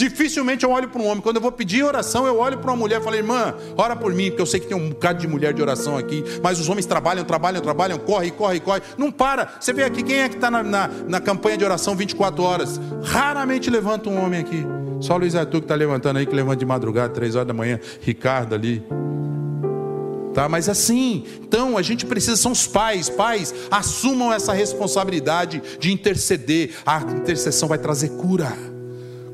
Dificilmente 0.00 0.64
eu 0.64 0.70
olho 0.70 0.88
para 0.88 0.98
um 0.98 1.06
homem. 1.06 1.20
Quando 1.20 1.36
eu 1.36 1.42
vou 1.42 1.52
pedir 1.52 1.84
oração, 1.84 2.26
eu 2.26 2.38
olho 2.38 2.56
para 2.56 2.70
uma 2.70 2.76
mulher 2.78 3.02
e 3.02 3.04
falo, 3.04 3.16
irmã, 3.16 3.54
ora 3.76 3.94
por 3.94 4.14
mim, 4.14 4.30
porque 4.30 4.40
eu 4.40 4.46
sei 4.46 4.58
que 4.58 4.66
tem 4.66 4.74
um 4.74 4.88
bocado 4.88 5.18
de 5.18 5.28
mulher 5.28 5.52
de 5.52 5.60
oração 5.60 5.98
aqui. 5.98 6.24
Mas 6.42 6.58
os 6.58 6.70
homens 6.70 6.86
trabalham, 6.86 7.22
trabalham, 7.22 7.60
trabalham, 7.60 7.98
corre, 7.98 8.30
corre, 8.30 8.60
corre. 8.60 8.80
Não 8.96 9.12
para. 9.12 9.56
Você 9.60 9.74
vê 9.74 9.82
aqui 9.82 10.02
quem 10.02 10.20
é 10.20 10.28
que 10.30 10.36
está 10.36 10.50
na, 10.50 10.62
na, 10.62 10.88
na, 11.06 11.20
campanha 11.20 11.58
de 11.58 11.66
oração 11.66 11.94
24 11.94 12.42
horas. 12.42 12.80
Raramente 13.02 13.68
levanta 13.68 14.08
um 14.08 14.24
homem 14.24 14.40
aqui. 14.40 14.64
Só 15.00 15.16
o 15.16 15.18
Luiz 15.18 15.34
Arthur 15.34 15.60
que 15.60 15.64
está 15.66 15.74
levantando 15.74 16.18
aí, 16.18 16.24
que 16.24 16.34
levanta 16.34 16.56
de 16.56 16.64
madrugada, 16.64 17.12
3 17.12 17.36
horas 17.36 17.48
da 17.48 17.52
manhã. 17.52 17.78
Ricardo 18.00 18.54
ali. 18.54 18.82
Tá, 20.32 20.48
mas 20.48 20.66
assim, 20.66 21.24
então 21.42 21.76
a 21.76 21.82
gente 21.82 22.06
precisa, 22.06 22.36
são 22.38 22.52
os 22.52 22.66
pais, 22.66 23.10
pais, 23.10 23.52
assumam 23.70 24.32
essa 24.32 24.54
responsabilidade 24.54 25.60
de 25.78 25.92
interceder. 25.92 26.70
A 26.86 27.02
intercessão 27.02 27.68
vai 27.68 27.76
trazer 27.76 28.08
cura 28.12 28.79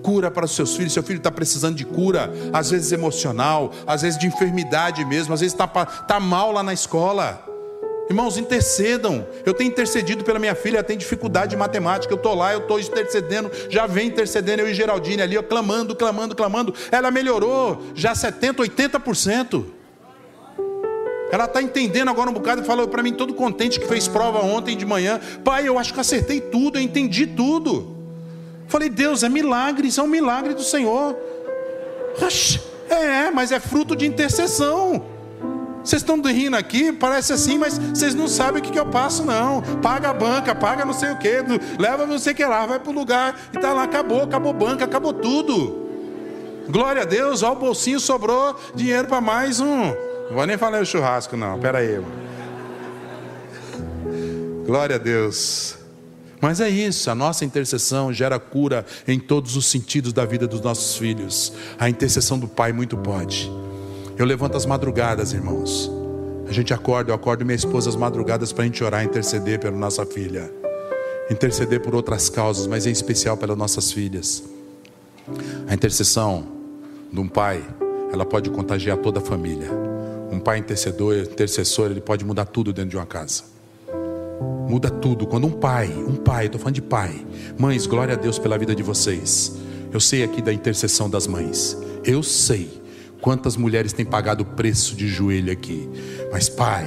cura 0.06 0.30
para 0.30 0.44
os 0.44 0.52
seus 0.52 0.76
filhos. 0.76 0.92
Seu 0.92 1.02
filho 1.02 1.16
está 1.16 1.32
precisando 1.32 1.74
de 1.74 1.84
cura, 1.84 2.32
às 2.52 2.70
vezes 2.70 2.92
emocional, 2.92 3.72
às 3.84 4.02
vezes 4.02 4.16
de 4.16 4.28
enfermidade 4.28 5.04
mesmo, 5.04 5.34
às 5.34 5.40
vezes 5.40 5.52
está 5.52 5.66
tá 5.66 6.20
mal 6.20 6.52
lá 6.52 6.62
na 6.62 6.72
escola. 6.72 7.44
Irmãos, 8.08 8.38
intercedam. 8.38 9.26
Eu 9.44 9.52
tenho 9.52 9.68
intercedido 9.68 10.22
pela 10.22 10.38
minha 10.38 10.54
filha, 10.54 10.76
ela 10.76 10.84
tem 10.84 10.96
dificuldade 10.96 11.50
de 11.50 11.56
matemática. 11.56 12.12
Eu 12.12 12.18
estou 12.18 12.36
lá, 12.36 12.52
eu 12.52 12.60
estou 12.60 12.78
intercedendo, 12.78 13.50
já 13.68 13.88
vem 13.88 14.06
intercedendo, 14.06 14.62
eu 14.62 14.68
e 14.68 14.74
Geraldine 14.74 15.22
ali, 15.22 15.34
eu 15.34 15.42
clamando, 15.42 15.96
clamando, 15.96 16.36
clamando. 16.36 16.72
Ela 16.92 17.10
melhorou 17.10 17.82
já 17.92 18.12
70%, 18.12 18.58
80%. 18.58 19.64
Ela 21.32 21.46
está 21.46 21.60
entendendo 21.60 22.08
agora 22.08 22.30
um 22.30 22.32
bocado 22.32 22.62
e 22.62 22.64
falou 22.64 22.86
para 22.86 23.02
mim, 23.02 23.12
todo 23.12 23.34
contente 23.34 23.80
que 23.80 23.88
fez 23.88 24.06
prova 24.06 24.38
ontem 24.38 24.76
de 24.76 24.86
manhã. 24.86 25.20
Pai, 25.42 25.66
eu 25.66 25.76
acho 25.76 25.92
que 25.92 25.98
acertei 25.98 26.40
tudo, 26.40 26.78
eu 26.78 26.82
entendi 26.82 27.26
tudo. 27.26 27.95
Falei, 28.68 28.88
Deus, 28.88 29.22
é 29.22 29.28
milagre, 29.28 29.88
isso 29.88 30.00
é 30.00 30.04
um 30.04 30.08
milagre 30.08 30.54
do 30.54 30.62
Senhor. 30.62 31.16
É, 32.88 33.30
mas 33.30 33.52
é 33.52 33.60
fruto 33.60 33.94
de 33.94 34.06
intercessão. 34.06 35.16
Vocês 35.86 36.02
estão 36.02 36.20
rindo 36.20 36.56
aqui, 36.56 36.92
parece 36.92 37.32
assim, 37.32 37.56
mas 37.58 37.78
vocês 37.78 38.12
não 38.12 38.26
sabem 38.26 38.60
o 38.60 38.64
que, 38.64 38.72
que 38.72 38.78
eu 38.78 38.86
passo, 38.86 39.24
não. 39.24 39.62
Paga 39.80 40.10
a 40.10 40.12
banca, 40.12 40.52
paga 40.52 40.84
não 40.84 40.92
sei 40.92 41.12
o 41.12 41.18
que, 41.18 41.30
leva 41.78 42.04
não 42.06 42.18
sei 42.18 42.32
o 42.32 42.36
que 42.36 42.44
lá, 42.44 42.66
vai 42.66 42.80
para 42.80 42.90
o 42.90 42.94
lugar 42.94 43.38
e 43.52 43.58
tá 43.58 43.72
lá, 43.72 43.84
acabou, 43.84 44.22
acabou 44.22 44.52
banca, 44.52 44.84
acabou 44.84 45.12
tudo. 45.12 45.86
Glória 46.68 47.02
a 47.02 47.04
Deus, 47.04 47.44
ó, 47.44 47.52
o 47.52 47.54
bolsinho 47.54 48.00
sobrou 48.00 48.58
dinheiro 48.74 49.06
para 49.06 49.20
mais 49.20 49.60
um. 49.60 49.94
Não 50.28 50.34
vou 50.34 50.44
nem 50.44 50.58
falar 50.58 50.82
o 50.82 50.86
churrasco, 50.86 51.36
não. 51.36 51.56
Pera 51.60 51.78
aí. 51.78 52.00
Glória 54.66 54.96
a 54.96 54.98
Deus. 54.98 55.75
Mas 56.46 56.60
é 56.60 56.68
isso, 56.68 57.10
a 57.10 57.14
nossa 57.16 57.44
intercessão 57.44 58.12
gera 58.12 58.38
cura 58.38 58.86
em 59.08 59.18
todos 59.18 59.56
os 59.56 59.66
sentidos 59.66 60.12
da 60.12 60.24
vida 60.24 60.46
dos 60.46 60.60
nossos 60.60 60.96
filhos. 60.96 61.52
A 61.76 61.90
intercessão 61.90 62.38
do 62.38 62.46
Pai 62.46 62.72
muito 62.72 62.96
pode. 62.96 63.50
Eu 64.16 64.24
levanto 64.24 64.56
as 64.56 64.64
madrugadas, 64.64 65.32
irmãos. 65.32 65.90
A 66.46 66.52
gente 66.52 66.72
acorda, 66.72 67.10
eu 67.10 67.16
acordo 67.16 67.44
minha 67.44 67.56
esposa 67.56 67.90
às 67.90 67.96
madrugadas 67.96 68.52
para 68.52 68.62
a 68.62 68.66
gente 68.68 68.84
orar, 68.84 69.04
interceder 69.04 69.58
pela 69.58 69.76
nossa 69.76 70.06
filha, 70.06 70.48
interceder 71.28 71.80
por 71.80 71.96
outras 71.96 72.30
causas, 72.30 72.68
mas 72.68 72.86
em 72.86 72.92
especial 72.92 73.36
pelas 73.36 73.58
nossas 73.58 73.90
filhas. 73.90 74.44
A 75.66 75.74
intercessão 75.74 76.46
de 77.12 77.18
um 77.18 77.26
pai, 77.26 77.60
ela 78.12 78.24
pode 78.24 78.50
contagiar 78.50 78.98
toda 78.98 79.18
a 79.18 79.20
família. 79.20 79.68
Um 80.30 80.38
pai 80.38 80.58
intercedor, 80.58 81.16
intercessor, 81.16 81.90
ele 81.90 82.00
pode 82.00 82.24
mudar 82.24 82.44
tudo 82.44 82.72
dentro 82.72 82.90
de 82.90 82.96
uma 82.96 83.06
casa. 83.06 83.55
Muda 84.68 84.90
tudo. 84.90 85.26
Quando 85.26 85.46
um 85.46 85.52
pai, 85.52 85.88
um 85.88 86.16
pai, 86.16 86.46
estou 86.46 86.60
falando 86.60 86.74
de 86.74 86.82
pai, 86.82 87.24
mães, 87.58 87.86
glória 87.86 88.14
a 88.14 88.16
Deus 88.16 88.38
pela 88.38 88.58
vida 88.58 88.74
de 88.74 88.82
vocês. 88.82 89.56
Eu 89.92 90.00
sei 90.00 90.22
aqui 90.22 90.42
da 90.42 90.52
intercessão 90.52 91.08
das 91.08 91.26
mães. 91.26 91.76
Eu 92.04 92.22
sei 92.22 92.82
quantas 93.20 93.56
mulheres 93.56 93.92
têm 93.92 94.04
pagado 94.04 94.42
o 94.42 94.46
preço 94.46 94.94
de 94.94 95.08
joelho 95.08 95.52
aqui. 95.52 95.88
Mas, 96.30 96.48
pai, 96.48 96.84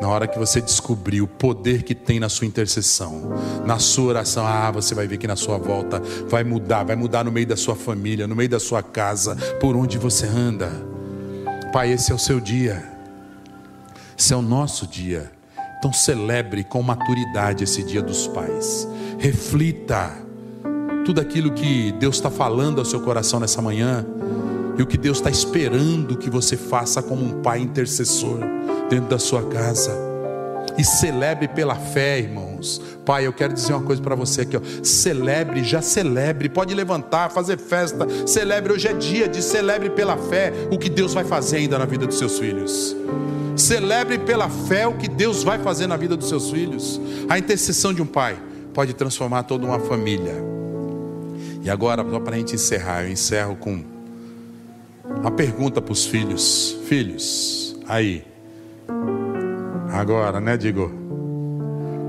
na 0.00 0.08
hora 0.08 0.26
que 0.26 0.38
você 0.38 0.60
descobrir 0.60 1.22
o 1.22 1.26
poder 1.26 1.82
que 1.82 1.94
tem 1.94 2.20
na 2.20 2.28
sua 2.28 2.46
intercessão, 2.46 3.32
na 3.64 3.78
sua 3.78 4.06
oração, 4.06 4.46
ah, 4.46 4.70
você 4.70 4.94
vai 4.94 5.06
ver 5.06 5.16
que 5.16 5.26
na 5.26 5.36
sua 5.36 5.58
volta 5.58 6.02
vai 6.28 6.44
mudar, 6.44 6.84
vai 6.84 6.96
mudar 6.96 7.24
no 7.24 7.32
meio 7.32 7.46
da 7.46 7.56
sua 7.56 7.74
família, 7.74 8.26
no 8.26 8.34
meio 8.34 8.48
da 8.48 8.60
sua 8.60 8.82
casa, 8.82 9.36
por 9.60 9.76
onde 9.76 9.98
você 9.98 10.26
anda. 10.26 10.70
Pai, 11.72 11.92
esse 11.92 12.12
é 12.12 12.14
o 12.14 12.18
seu 12.18 12.38
dia, 12.38 12.84
esse 14.18 14.32
é 14.32 14.36
o 14.36 14.42
nosso 14.42 14.86
dia. 14.86 15.30
Então 15.82 15.92
celebre 15.92 16.62
com 16.62 16.80
maturidade 16.80 17.64
esse 17.64 17.82
dia 17.82 18.00
dos 18.00 18.28
pais. 18.28 18.86
Reflita 19.18 20.12
tudo 21.04 21.20
aquilo 21.20 21.50
que 21.50 21.90
Deus 21.98 22.14
está 22.14 22.30
falando 22.30 22.78
ao 22.78 22.84
seu 22.84 23.00
coração 23.00 23.40
nessa 23.40 23.60
manhã 23.60 24.06
e 24.78 24.82
o 24.82 24.86
que 24.86 24.96
Deus 24.96 25.18
está 25.18 25.28
esperando 25.28 26.16
que 26.16 26.30
você 26.30 26.56
faça 26.56 27.02
como 27.02 27.24
um 27.24 27.42
pai 27.42 27.58
intercessor 27.58 28.38
dentro 28.88 29.08
da 29.08 29.18
sua 29.18 29.42
casa. 29.48 29.90
E 30.78 30.84
celebre 30.84 31.48
pela 31.48 31.74
fé, 31.74 32.20
irmãos. 32.20 32.80
Pai, 33.04 33.26
eu 33.26 33.32
quero 33.32 33.52
dizer 33.52 33.72
uma 33.72 33.82
coisa 33.82 34.00
para 34.00 34.14
você 34.14 34.42
aqui, 34.42 34.56
ó. 34.56 34.60
Celebre, 34.84 35.64
já 35.64 35.82
celebre. 35.82 36.48
Pode 36.48 36.72
levantar, 36.76 37.28
fazer 37.32 37.58
festa. 37.58 38.06
Celebre, 38.24 38.72
hoje 38.72 38.86
é 38.86 38.92
dia 38.92 39.26
de 39.26 39.42
celebre 39.42 39.90
pela 39.90 40.16
fé 40.16 40.52
o 40.70 40.78
que 40.78 40.88
Deus 40.88 41.12
vai 41.12 41.24
fazer 41.24 41.56
ainda 41.56 41.76
na 41.76 41.86
vida 41.86 42.06
dos 42.06 42.18
seus 42.18 42.38
filhos. 42.38 42.94
Celebre 43.56 44.18
pela 44.18 44.48
fé 44.48 44.86
o 44.86 44.94
que 44.94 45.08
Deus 45.08 45.42
vai 45.42 45.58
fazer 45.58 45.86
na 45.86 45.96
vida 45.96 46.16
dos 46.16 46.28
seus 46.28 46.50
filhos. 46.50 47.00
A 47.28 47.38
intercessão 47.38 47.92
de 47.92 48.02
um 48.02 48.06
pai 48.06 48.40
pode 48.72 48.94
transformar 48.94 49.44
toda 49.44 49.66
uma 49.66 49.78
família. 49.78 50.34
E 51.62 51.70
agora, 51.70 52.04
só 52.08 52.20
para 52.20 52.34
a 52.34 52.38
gente 52.38 52.54
encerrar, 52.54 53.04
eu 53.04 53.10
encerro 53.10 53.56
com 53.56 53.84
uma 55.04 55.30
pergunta 55.30 55.80
para 55.80 55.92
os 55.92 56.06
filhos: 56.06 56.76
Filhos, 56.86 57.76
aí, 57.86 58.24
Agora, 59.92 60.40
né, 60.40 60.56
digo? 60.56 60.90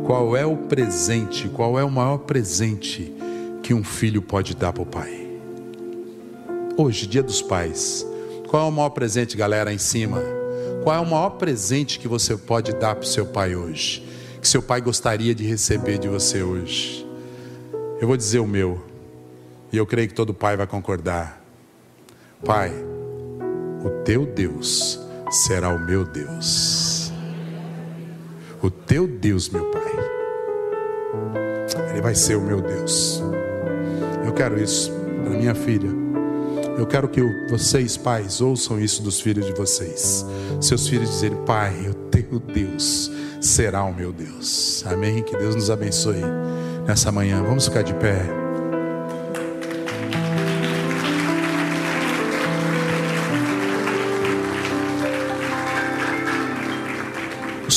Qual 0.05 0.37
é 0.37 0.45
o 0.45 0.55
presente, 0.55 1.49
qual 1.49 1.77
é 1.77 1.83
o 1.83 1.91
maior 1.91 2.19
presente 2.19 3.13
que 3.61 3.73
um 3.73 3.83
filho 3.83 4.21
pode 4.21 4.55
dar 4.55 4.71
para 4.71 4.83
o 4.83 4.85
pai? 4.85 5.27
Hoje, 6.77 7.05
dia 7.05 7.21
dos 7.21 7.41
pais. 7.41 8.07
Qual 8.47 8.65
é 8.65 8.69
o 8.69 8.71
maior 8.71 8.89
presente, 8.89 9.35
galera, 9.35 9.73
em 9.73 9.77
cima? 9.77 10.21
Qual 10.83 10.95
é 10.95 10.99
o 10.99 11.05
maior 11.05 11.31
presente 11.31 11.99
que 11.99 12.07
você 12.07 12.35
pode 12.35 12.73
dar 12.73 12.95
para 12.95 13.03
o 13.03 13.07
seu 13.07 13.25
pai 13.25 13.55
hoje? 13.55 14.05
Que 14.41 14.47
seu 14.47 14.61
pai 14.61 14.81
gostaria 14.81 15.33
de 15.33 15.45
receber 15.45 15.97
de 15.97 16.07
você 16.07 16.43
hoje? 16.43 17.07
Eu 17.99 18.07
vou 18.07 18.17
dizer 18.17 18.39
o 18.39 18.47
meu, 18.47 18.83
e 19.71 19.77
eu 19.77 19.85
creio 19.85 20.09
que 20.09 20.13
todo 20.13 20.33
pai 20.33 20.57
vai 20.57 20.67
concordar. 20.67 21.41
Pai, 22.45 22.71
o 23.83 24.03
teu 24.03 24.25
Deus 24.25 24.99
será 25.47 25.69
o 25.69 25.79
meu 25.79 26.03
Deus 26.03 27.03
o 28.63 28.71
teu 28.71 29.05
Deus, 29.05 29.49
meu 29.49 29.65
Pai. 29.65 29.91
Ele 31.91 32.01
vai 32.01 32.15
ser 32.15 32.37
o 32.37 32.41
meu 32.41 32.61
Deus. 32.61 33.21
Eu 34.25 34.33
quero 34.33 34.57
isso 34.57 34.89
para 35.21 35.33
minha 35.33 35.53
filha. 35.53 36.02
Eu 36.77 36.87
quero 36.87 37.07
que 37.07 37.21
vocês, 37.49 37.95
pais, 37.95 38.41
ouçam 38.41 38.79
isso 38.79 39.01
dos 39.01 39.21
filhos 39.21 39.45
de 39.45 39.53
vocês. 39.53 40.25
Seus 40.59 40.87
filhos 40.87 41.09
dizerem: 41.09 41.37
Pai, 41.45 41.87
o 41.87 41.93
teu 41.93 42.39
Deus 42.39 43.11
será 43.39 43.83
o 43.83 43.93
meu 43.93 44.11
Deus. 44.11 44.83
Amém. 44.87 45.21
Que 45.21 45.37
Deus 45.37 45.55
nos 45.55 45.69
abençoe 45.69 46.21
nessa 46.87 47.11
manhã. 47.11 47.43
Vamos 47.43 47.67
ficar 47.67 47.83
de 47.83 47.93
pé. 47.95 48.42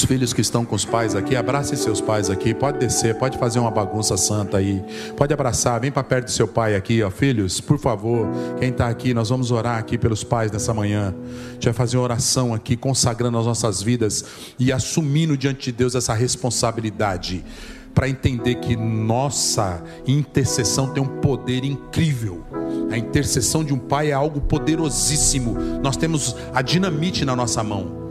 Filhos 0.06 0.32
que 0.32 0.40
estão 0.40 0.64
com 0.64 0.76
os 0.76 0.84
pais 0.84 1.16
aqui, 1.16 1.34
abrace 1.34 1.76
seus 1.76 2.00
pais 2.00 2.30
aqui. 2.30 2.54
Pode 2.54 2.78
descer, 2.78 3.16
pode 3.16 3.36
fazer 3.38 3.58
uma 3.58 3.70
bagunça 3.70 4.16
santa 4.16 4.58
aí. 4.58 4.82
Pode 5.16 5.34
abraçar, 5.34 5.80
vem 5.80 5.90
para 5.90 6.04
perto 6.04 6.26
do 6.26 6.30
seu 6.30 6.46
pai 6.46 6.76
aqui, 6.76 7.02
ó. 7.02 7.10
Filhos, 7.10 7.60
por 7.60 7.78
favor, 7.78 8.28
quem 8.58 8.68
está 8.68 8.86
aqui, 8.86 9.12
nós 9.12 9.28
vamos 9.28 9.50
orar 9.50 9.78
aqui 9.78 9.98
pelos 9.98 10.22
pais 10.22 10.52
nessa 10.52 10.72
manhã. 10.72 11.12
A 11.50 11.52
gente 11.54 11.64
vai 11.64 11.72
fazer 11.72 11.96
uma 11.96 12.04
oração 12.04 12.54
aqui, 12.54 12.76
consagrando 12.76 13.36
as 13.36 13.46
nossas 13.46 13.82
vidas 13.82 14.24
e 14.58 14.72
assumindo 14.72 15.36
diante 15.36 15.72
de 15.72 15.72
Deus 15.72 15.94
essa 15.96 16.14
responsabilidade 16.14 17.44
para 17.92 18.08
entender 18.08 18.56
que 18.56 18.76
nossa 18.76 19.82
intercessão 20.06 20.92
tem 20.92 21.02
um 21.02 21.20
poder 21.20 21.64
incrível. 21.64 22.44
A 22.92 22.96
intercessão 22.96 23.64
de 23.64 23.74
um 23.74 23.78
pai 23.78 24.10
é 24.10 24.12
algo 24.12 24.40
poderosíssimo. 24.40 25.56
Nós 25.82 25.96
temos 25.96 26.36
a 26.54 26.62
dinamite 26.62 27.24
na 27.24 27.34
nossa 27.34 27.64
mão. 27.64 28.05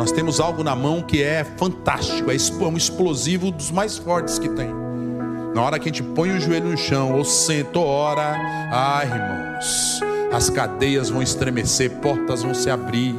Nós 0.00 0.12
temos 0.12 0.40
algo 0.40 0.64
na 0.64 0.74
mão 0.74 1.02
que 1.02 1.22
é 1.22 1.44
fantástico, 1.44 2.30
é 2.30 2.66
um 2.66 2.76
explosivo 2.78 3.50
dos 3.50 3.70
mais 3.70 3.98
fortes 3.98 4.38
que 4.38 4.48
tem. 4.48 4.70
Na 5.54 5.60
hora 5.60 5.78
que 5.78 5.90
a 5.90 5.92
gente 5.92 6.02
põe 6.02 6.30
o 6.30 6.40
joelho 6.40 6.70
no 6.70 6.78
chão, 6.78 7.18
ou 7.18 7.22
senta, 7.22 7.78
ou 7.78 7.86
ora, 7.86 8.34
ai 8.72 9.04
irmãos, 9.04 10.00
as 10.32 10.48
cadeias 10.48 11.10
vão 11.10 11.22
estremecer, 11.22 11.90
portas 11.96 12.42
vão 12.42 12.54
se 12.54 12.70
abrir, 12.70 13.14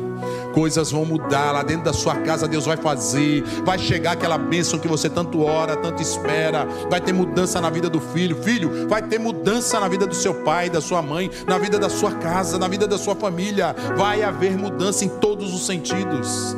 coisas 0.55 0.89
vão 0.89 1.05
mudar 1.05 1.51
lá 1.51 1.61
dentro 1.61 1.83
da 1.83 1.93
sua 1.93 2.15
casa. 2.15 2.47
Deus 2.47 2.65
vai 2.65 2.77
fazer, 2.77 3.43
vai 3.63 3.77
chegar 3.77 4.13
aquela 4.13 4.39
bênção 4.39 4.79
que 4.79 4.87
você 4.87 5.07
tanto 5.07 5.43
ora, 5.43 5.75
tanto 5.75 6.01
espera. 6.01 6.67
Vai 6.89 6.99
ter 6.99 7.13
mudança 7.13 7.61
na 7.61 7.69
vida 7.69 7.91
do 7.91 8.01
filho, 8.01 8.41
filho, 8.41 8.89
vai 8.89 9.03
ter 9.03 9.19
mudança 9.19 9.79
na 9.79 9.87
vida 9.87 10.07
do 10.07 10.15
seu 10.15 10.33
pai, 10.33 10.67
da 10.67 10.81
sua 10.81 11.03
mãe, 11.03 11.29
na 11.45 11.59
vida 11.59 11.77
da 11.77 11.91
sua 11.91 12.13
casa, 12.13 12.57
na 12.57 12.67
vida 12.67 12.87
da 12.87 12.97
sua 12.97 13.13
família. 13.13 13.75
Vai 13.95 14.23
haver 14.23 14.57
mudança 14.57 15.05
em 15.05 15.09
todos 15.09 15.53
os 15.53 15.67
sentidos. 15.67 16.57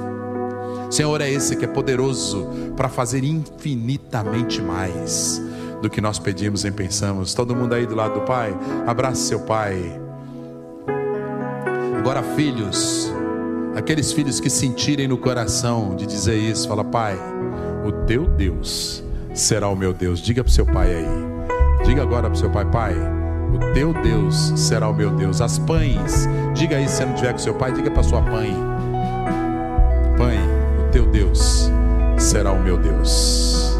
Senhor 0.94 1.22
é 1.22 1.28
esse 1.28 1.56
que 1.56 1.66
é 1.66 1.68
poderoso 1.68 2.48
para 2.78 2.88
fazer 2.88 3.24
infinitamente 3.24 4.62
mais 4.62 5.42
do 5.82 5.90
que 5.90 6.00
nós 6.00 6.20
pedimos 6.20 6.66
e 6.66 6.72
pensamos. 6.72 7.34
Todo 7.34 7.56
mundo 7.56 7.74
aí 7.74 7.88
do 7.88 7.96
lado 7.96 8.20
do 8.20 8.22
Pai, 8.22 8.56
abrace 8.86 9.24
seu 9.24 9.40
Pai. 9.40 10.00
Agora, 11.98 12.22
filhos, 12.22 13.12
aqueles 13.76 14.12
filhos 14.12 14.40
que 14.40 14.52
sentirem 14.52 15.08
no 15.08 15.18
coração 15.18 15.96
de 15.96 16.06
dizer 16.06 16.36
isso, 16.36 16.68
fala, 16.68 16.84
Pai, 16.84 17.18
o 17.84 18.06
teu 18.06 18.26
Deus 18.28 19.04
será 19.34 19.68
o 19.70 19.76
meu 19.76 19.94
Deus. 19.94 20.20
Diga 20.20 20.44
para 20.44 20.54
seu 20.54 20.66
pai 20.68 20.94
aí. 20.94 21.86
Diga 21.88 22.04
agora 22.04 22.30
para 22.30 22.36
seu 22.36 22.52
pai, 22.52 22.66
Pai, 22.66 22.96
o 23.52 23.74
teu 23.74 23.94
Deus 24.04 24.54
será 24.56 24.88
o 24.88 24.94
meu 24.94 25.10
Deus. 25.10 25.42
As 25.42 25.58
pães, 25.58 26.30
diga 26.54 26.78
aí 26.78 26.88
se 26.88 26.98
você 26.98 27.06
não 27.06 27.16
tiver 27.16 27.32
com 27.32 27.40
seu 27.40 27.56
pai, 27.56 27.72
diga 27.72 27.90
para 27.90 28.04
sua 28.04 28.22
mãe. 28.22 28.54
Teu 30.18 30.53
Deus 31.14 31.72
será 32.18 32.52
o 32.52 32.60
meu 32.60 32.76
Deus. 32.76 33.80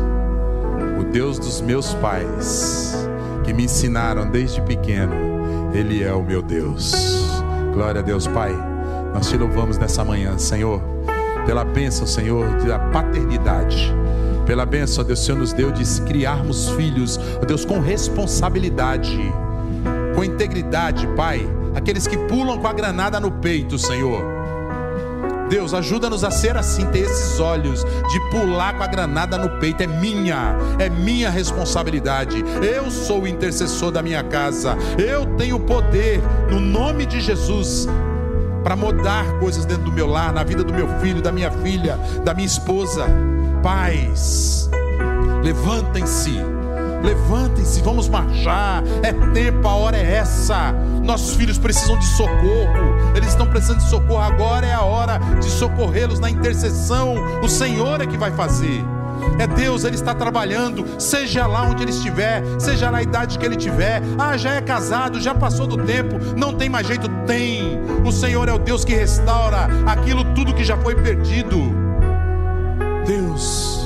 O 1.00 1.04
Deus 1.04 1.40
dos 1.40 1.62
meus 1.62 1.92
pais, 1.96 2.96
que 3.44 3.52
me 3.52 3.64
ensinaram 3.64 4.30
desde 4.30 4.62
pequeno, 4.62 5.16
Ele 5.74 6.04
é 6.04 6.14
o 6.14 6.22
meu 6.22 6.44
Deus. 6.44 6.94
Glória 7.74 8.02
a 8.02 8.04
Deus, 8.04 8.28
Pai. 8.28 8.56
Nós 9.16 9.28
te 9.28 9.36
louvamos 9.36 9.80
nessa 9.80 10.06
manhã, 10.06 10.38
Senhor, 10.38 10.80
pela 11.48 11.66
bênção, 11.66 12.06
Senhor, 12.06 12.48
da 12.68 12.78
paternidade. 12.78 13.92
Pela 14.46 14.66
bênção, 14.66 15.04
Deus, 15.04 15.26
Senhor 15.26 15.40
nos 15.40 15.54
deu 15.54 15.72
de 15.72 15.84
criarmos 16.04 16.70
filhos, 16.70 17.20
Deus, 17.48 17.66
com 17.66 17.80
responsabilidade, 17.80 19.20
com 20.14 20.24
integridade, 20.24 21.08
Pai. 21.16 21.42
Aqueles 21.74 22.06
que 22.06 22.18
pulam 22.28 22.60
com 22.60 22.68
a 22.68 22.74
granada 22.74 23.20
no 23.20 23.32
peito, 23.32 23.80
Senhor 23.80 24.33
Deus, 25.50 25.74
ajuda-nos 25.74 26.24
a 26.24 26.32
ser 26.32 26.58
assim, 26.58 26.86
ter 26.88 27.00
esses 27.00 27.40
olhos 27.40 27.84
de 27.84 28.20
pular 28.32 28.76
com 28.78 28.84
a 28.84 28.88
granada 28.88 29.38
no 29.38 29.50
peito. 29.60 29.84
É 29.84 29.88
minha, 29.88 30.56
é 30.80 30.90
minha 30.90 31.30
responsabilidade. 31.30 32.44
Eu 32.62 32.90
sou 32.90 33.24
o 33.24 33.28
intercessor 33.28 33.92
da 33.92 34.02
minha 34.02 34.24
casa. 34.24 34.78
Eu 34.98 35.26
tenho 35.38 35.60
poder, 35.60 36.22
no 36.50 36.60
nome 36.60 37.06
de 37.06 37.20
Jesus, 37.20 37.88
para 38.64 38.76
mudar 38.76 39.40
coisas 39.40 39.66
dentro 39.66 39.86
do 39.86 39.92
meu 39.92 40.08
lar, 40.08 40.32
na 40.32 40.44
vida 40.44 40.64
do 40.64 40.74
meu 40.74 40.88
filho, 41.00 41.22
da 41.22 41.32
minha 41.32 41.52
filha, 41.52 41.98
da 42.24 42.34
minha 42.34 42.48
esposa. 42.48 43.06
Pais, 43.62 44.70
levantem-se 45.44 46.53
Levantem-se, 47.04 47.82
vamos 47.82 48.08
marchar. 48.08 48.82
É 49.04 49.12
tempo, 49.34 49.68
a 49.68 49.76
hora 49.76 49.98
é 49.98 50.16
essa. 50.16 50.72
Nossos 51.04 51.36
filhos 51.36 51.58
precisam 51.58 52.00
de 52.00 52.06
socorro. 52.06 53.14
Eles 53.14 53.30
estão 53.30 53.46
precisando 53.46 53.80
de 53.80 53.90
socorro. 53.90 54.22
Agora 54.22 54.66
é 54.66 54.74
a 54.74 54.82
hora 54.82 55.20
de 55.40 55.50
socorrê-los 55.50 56.20
na 56.20 56.30
intercessão. 56.30 57.16
O 57.44 57.50
Senhor 57.50 58.02
é 58.02 58.08
que 58.08 58.18
vai 58.18 58.32
fazer. 58.32 58.84
É 59.40 59.48
Deus, 59.48 59.84
Ele 59.84 59.96
está 59.96 60.14
trabalhando, 60.14 60.86
seja 61.00 61.46
lá 61.48 61.64
onde 61.64 61.84
Ele 61.84 61.92
estiver, 61.92 62.44
seja 62.60 62.92
na 62.92 63.02
idade 63.02 63.38
que 63.38 63.46
Ele 63.46 63.56
tiver. 63.56 64.02
Ah, 64.18 64.38
já 64.38 64.54
é 64.56 64.62
casado, 64.62 65.20
já 65.20 65.34
passou 65.34 65.66
do 65.66 65.78
tempo, 65.78 66.20
não 66.36 66.54
tem 66.54 66.70
mais 66.70 66.88
jeito. 66.88 67.08
Tem. 67.26 67.80
O 68.06 68.12
Senhor 68.12 68.48
é 68.50 68.54
o 68.54 68.60
Deus 68.60 68.84
que 68.84 68.94
restaura 68.94 69.68
aquilo 69.86 70.24
tudo 70.34 70.54
que 70.54 70.64
já 70.64 70.78
foi 70.78 70.96
perdido. 70.96 71.58
Deus, 73.06 73.86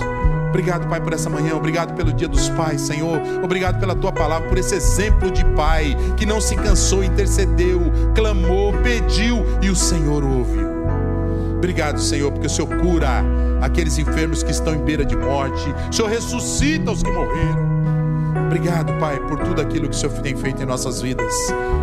Obrigado, 0.49 0.87
Pai, 0.87 1.01
por 1.01 1.13
essa 1.13 1.29
manhã. 1.29 1.55
Obrigado 1.55 1.93
pelo 1.95 2.11
dia 2.13 2.27
dos 2.27 2.49
pais, 2.49 2.81
Senhor. 2.81 3.19
Obrigado 3.43 3.79
pela 3.79 3.95
tua 3.95 4.11
palavra, 4.11 4.47
por 4.47 4.57
esse 4.57 4.75
exemplo 4.75 5.29
de 5.29 5.43
pai 5.53 5.95
que 6.15 6.25
não 6.25 6.41
se 6.41 6.55
cansou, 6.55 7.03
intercedeu, 7.03 7.81
clamou, 8.15 8.73
pediu 8.81 9.45
e 9.61 9.69
o 9.69 9.75
Senhor 9.75 10.23
ouviu. 10.23 10.67
Obrigado, 11.57 11.99
Senhor, 11.99 12.31
porque 12.31 12.47
o 12.47 12.49
Senhor 12.49 12.67
cura 12.77 13.23
aqueles 13.61 13.97
enfermos 13.97 14.43
que 14.43 14.51
estão 14.51 14.75
em 14.75 14.83
beira 14.83 15.03
de 15.03 15.15
morte. 15.15 15.73
O 15.89 15.93
Senhor 15.93 16.09
ressuscita 16.09 16.91
os 16.91 17.01
que 17.01 17.11
morreram. 17.11 17.76
Obrigado, 18.47 18.93
Pai, 18.93 19.19
por 19.27 19.37
tudo 19.39 19.61
aquilo 19.61 19.89
que 19.89 19.95
o 19.95 19.99
Senhor 19.99 20.13
tem 20.21 20.35
feito 20.35 20.63
em 20.63 20.65
nossas 20.65 21.01
vidas. 21.01 21.33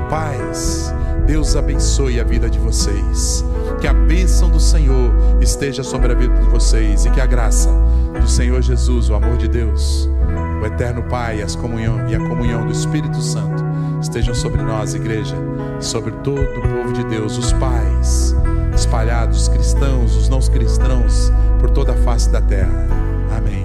Pais, 0.08 0.92
Deus 1.26 1.54
abençoe 1.56 2.18
a 2.18 2.24
vida 2.24 2.48
de 2.48 2.58
vocês. 2.58 3.44
Que 3.82 3.86
a 3.86 3.92
bênção 3.92 4.48
do 4.48 4.58
Senhor 4.58 5.12
esteja 5.42 5.82
sobre 5.82 6.12
a 6.12 6.14
vida 6.14 6.34
de 6.34 6.48
vocês 6.48 7.04
e 7.04 7.10
que 7.10 7.20
a 7.20 7.26
graça 7.26 7.68
do 8.18 8.26
Senhor 8.26 8.62
Jesus, 8.62 9.10
o 9.10 9.14
amor 9.14 9.36
de 9.36 9.46
Deus, 9.46 10.08
o 10.62 10.64
eterno 10.64 11.02
Pai 11.02 11.42
as 11.42 11.54
comunhão, 11.54 12.08
e 12.08 12.14
a 12.14 12.18
comunhão 12.18 12.64
do 12.64 12.72
Espírito 12.72 13.20
Santo 13.20 13.62
estejam 14.00 14.34
sobre 14.34 14.62
nós, 14.62 14.94
igreja, 14.94 15.36
sobre 15.80 16.12
todo 16.22 16.40
o 16.40 16.62
povo 16.62 16.94
de 16.94 17.04
Deus, 17.04 17.36
os 17.36 17.52
pais 17.52 18.34
espalhados, 18.74 19.42
os 19.42 19.48
cristãos, 19.48 20.16
os 20.16 20.28
não 20.30 20.40
cristãos, 20.40 21.30
por 21.60 21.68
toda 21.68 21.92
a 21.92 21.96
face 21.96 22.30
da 22.30 22.40
terra. 22.40 22.88
Amém. 23.36 23.63